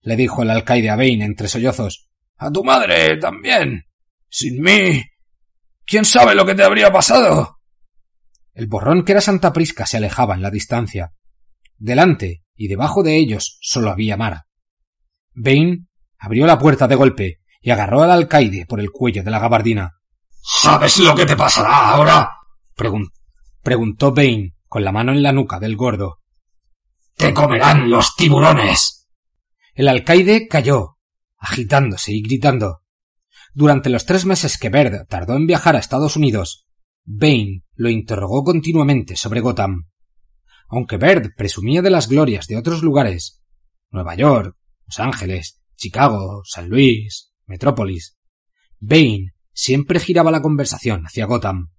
le 0.00 0.16
dijo 0.16 0.42
el 0.42 0.50
alcaide 0.50 0.90
a 0.90 0.96
Bane 0.96 1.24
entre 1.24 1.48
sollozos. 1.48 2.08
A 2.36 2.50
tu 2.52 2.62
madre 2.62 3.16
también. 3.16 3.84
Sin 4.28 4.62
mí. 4.62 5.02
¿Quién 5.84 6.04
sabe 6.04 6.36
lo 6.36 6.46
que 6.46 6.54
te 6.54 6.62
habría 6.62 6.92
pasado? 6.92 7.58
El 8.54 8.68
borrón 8.68 9.04
que 9.04 9.12
era 9.12 9.20
Santa 9.20 9.52
Prisca 9.52 9.86
se 9.86 9.96
alejaba 9.96 10.34
en 10.34 10.42
la 10.42 10.50
distancia. 10.50 11.12
Delante 11.76 12.44
y 12.54 12.68
debajo 12.68 13.02
de 13.02 13.16
ellos 13.16 13.58
solo 13.60 13.90
había 13.90 14.16
mar. 14.16 14.44
Bane 15.34 15.86
abrió 16.18 16.46
la 16.46 16.58
puerta 16.58 16.86
de 16.86 16.94
golpe 16.94 17.40
y 17.60 17.70
agarró 17.70 18.02
al 18.02 18.12
alcaide 18.12 18.66
por 18.66 18.78
el 18.78 18.90
cuello 18.92 19.24
de 19.24 19.30
la 19.32 19.40
gabardina. 19.40 19.98
¿Sabes 20.30 20.98
lo 20.98 21.14
que 21.14 21.26
te 21.26 21.36
pasará 21.36 21.90
ahora? 21.90 22.30
preguntó 22.76 23.21
Bane 23.64 24.54
con 24.68 24.84
la 24.84 24.92
mano 24.92 25.12
en 25.12 25.22
la 25.22 25.32
nuca 25.32 25.60
del 25.60 25.76
gordo. 25.76 26.20
Te 27.16 27.32
comerán 27.32 27.90
los 27.90 28.16
tiburones. 28.16 29.08
El 29.74 29.88
alcaide 29.88 30.48
cayó, 30.48 30.98
agitándose 31.38 32.12
y 32.12 32.22
gritando. 32.22 32.82
Durante 33.54 33.90
los 33.90 34.06
tres 34.06 34.24
meses 34.24 34.58
que 34.58 34.70
Baird 34.70 35.06
tardó 35.08 35.36
en 35.36 35.46
viajar 35.46 35.76
a 35.76 35.78
Estados 35.78 36.16
Unidos, 36.16 36.66
Bane 37.04 37.64
lo 37.74 37.90
interrogó 37.90 38.44
continuamente 38.44 39.16
sobre 39.16 39.40
Gotham. 39.40 39.88
Aunque 40.68 40.96
Baird 40.96 41.34
presumía 41.36 41.82
de 41.82 41.90
las 41.90 42.08
glorias 42.08 42.46
de 42.46 42.56
otros 42.56 42.82
lugares, 42.82 43.42
Nueva 43.90 44.14
York, 44.14 44.56
Los 44.86 45.00
Ángeles, 45.00 45.60
Chicago, 45.76 46.42
San 46.44 46.68
Luis, 46.68 47.32
Metrópolis, 47.46 48.16
Bane 48.80 49.34
siempre 49.52 50.00
giraba 50.00 50.30
la 50.30 50.40
conversación 50.40 51.04
hacia 51.04 51.26
Gotham. 51.26 51.71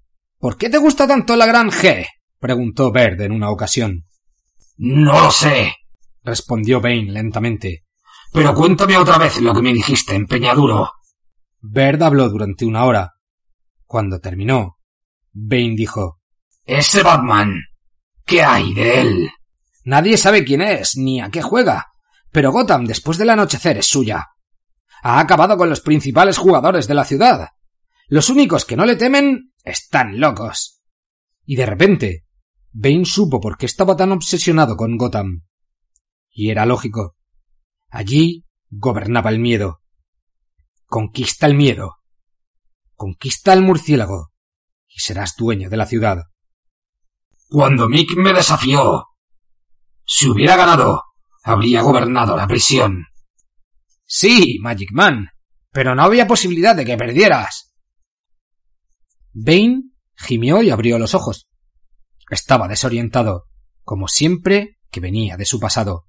¿Por 0.43 0.57
qué 0.57 0.69
te 0.69 0.77
gusta 0.77 1.07
tanto 1.07 1.37
la 1.37 1.45
gran 1.45 1.71
G? 1.71 2.05
preguntó 2.37 2.91
Baird 2.91 3.21
en 3.21 3.31
una 3.31 3.49
ocasión. 3.49 4.03
No 4.75 5.21
lo 5.21 5.31
sé, 5.31 5.73
respondió 6.21 6.81
Bane 6.81 7.13
lentamente. 7.13 7.85
Pero 8.33 8.53
cuéntame 8.53 8.97
otra 8.97 9.17
vez 9.17 9.39
lo 9.39 9.53
que 9.53 9.61
me 9.61 9.71
dijiste, 9.71 10.13
empeñaduro. 10.13 10.91
Baird 11.61 12.03
habló 12.03 12.27
durante 12.27 12.65
una 12.65 12.83
hora. 12.83 13.13
Cuando 13.85 14.19
terminó, 14.19 14.79
Bane 15.31 15.75
dijo 15.77 16.19
Ese 16.65 17.03
Batman. 17.03 17.61
¿Qué 18.25 18.43
hay 18.43 18.73
de 18.73 18.99
él? 18.99 19.29
Nadie 19.85 20.17
sabe 20.17 20.43
quién 20.43 20.59
es, 20.59 20.97
ni 20.97 21.21
a 21.21 21.29
qué 21.29 21.41
juega. 21.41 21.87
Pero 22.33 22.51
Gotham, 22.51 22.85
después 22.85 23.17
del 23.17 23.29
anochecer, 23.29 23.77
es 23.77 23.87
suya. 23.87 24.27
Ha 25.03 25.21
acabado 25.21 25.55
con 25.55 25.69
los 25.69 25.79
principales 25.79 26.37
jugadores 26.37 26.85
de 26.89 26.95
la 26.95 27.05
ciudad. 27.05 27.47
Los 28.09 28.29
únicos 28.29 28.65
que 28.65 28.75
no 28.75 28.85
le 28.85 28.97
temen 28.97 29.52
están 29.63 30.19
locos. 30.19 30.81
Y 31.45 31.55
de 31.55 31.65
repente, 31.65 32.25
Bane 32.71 33.05
supo 33.05 33.39
por 33.39 33.57
qué 33.57 33.65
estaba 33.65 33.95
tan 33.95 34.11
obsesionado 34.11 34.75
con 34.75 34.97
Gotham. 34.97 35.43
Y 36.29 36.49
era 36.49 36.65
lógico. 36.65 37.15
Allí 37.89 38.45
gobernaba 38.69 39.29
el 39.29 39.39
miedo. 39.39 39.81
Conquista 40.85 41.47
el 41.47 41.55
miedo. 41.55 41.97
Conquista 42.95 43.53
el 43.53 43.61
murciélago 43.61 44.31
y 44.87 44.99
serás 44.99 45.35
dueño 45.35 45.69
de 45.69 45.77
la 45.77 45.85
ciudad. 45.85 46.23
Cuando 47.49 47.89
Mick 47.89 48.15
me 48.15 48.33
desafió. 48.33 49.07
Si 50.05 50.27
hubiera 50.29 50.55
ganado, 50.55 51.03
habría 51.43 51.81
gobernado 51.81 52.35
la 52.35 52.47
prisión. 52.47 53.05
Sí, 54.05 54.59
Magic 54.61 54.91
Man, 54.91 55.29
pero 55.71 55.95
no 55.95 56.03
había 56.03 56.27
posibilidad 56.27 56.75
de 56.75 56.85
que 56.85 56.97
perdieras. 56.97 57.72
Bane 59.33 59.83
gimió 60.15 60.61
y 60.61 60.69
abrió 60.69 60.99
los 60.99 61.15
ojos. 61.15 61.47
Estaba 62.29 62.67
desorientado, 62.67 63.45
como 63.83 64.07
siempre 64.07 64.77
que 64.89 64.99
venía 64.99 65.37
de 65.37 65.45
su 65.45 65.59
pasado. 65.59 66.05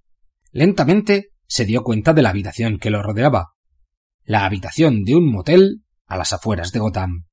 Lentamente 0.53 1.33
se 1.47 1.65
dio 1.65 1.83
cuenta 1.83 2.13
de 2.13 2.23
la 2.23 2.31
habitación 2.31 2.79
que 2.79 2.91
lo 2.91 3.03
rodeaba. 3.03 3.55
La 4.25 4.45
habitación 4.45 5.05
de 5.05 5.17
un 5.17 5.31
motel 5.31 5.85
a 6.07 6.17
las 6.17 6.33
afueras 6.33 6.73
de 6.73 6.79
Gotham. 6.79 7.27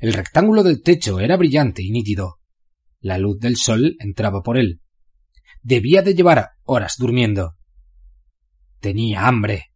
El 0.00 0.12
rectángulo 0.12 0.62
del 0.62 0.82
techo 0.82 1.20
era 1.20 1.36
brillante 1.36 1.82
y 1.82 1.90
nítido. 1.90 2.38
La 3.00 3.18
luz 3.18 3.38
del 3.38 3.56
sol 3.56 3.96
entraba 4.00 4.42
por 4.42 4.58
él. 4.58 4.80
Debía 5.62 6.02
de 6.02 6.14
llevar 6.14 6.50
horas 6.64 6.96
durmiendo. 6.98 7.56
Tenía 8.80 9.26
hambre. 9.26 9.72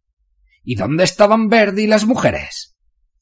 ¿Y 0.63 0.75
dónde 0.75 1.03
estaban 1.03 1.49
Verde 1.49 1.83
y 1.83 1.87
las 1.87 2.05
mujeres? 2.05 2.72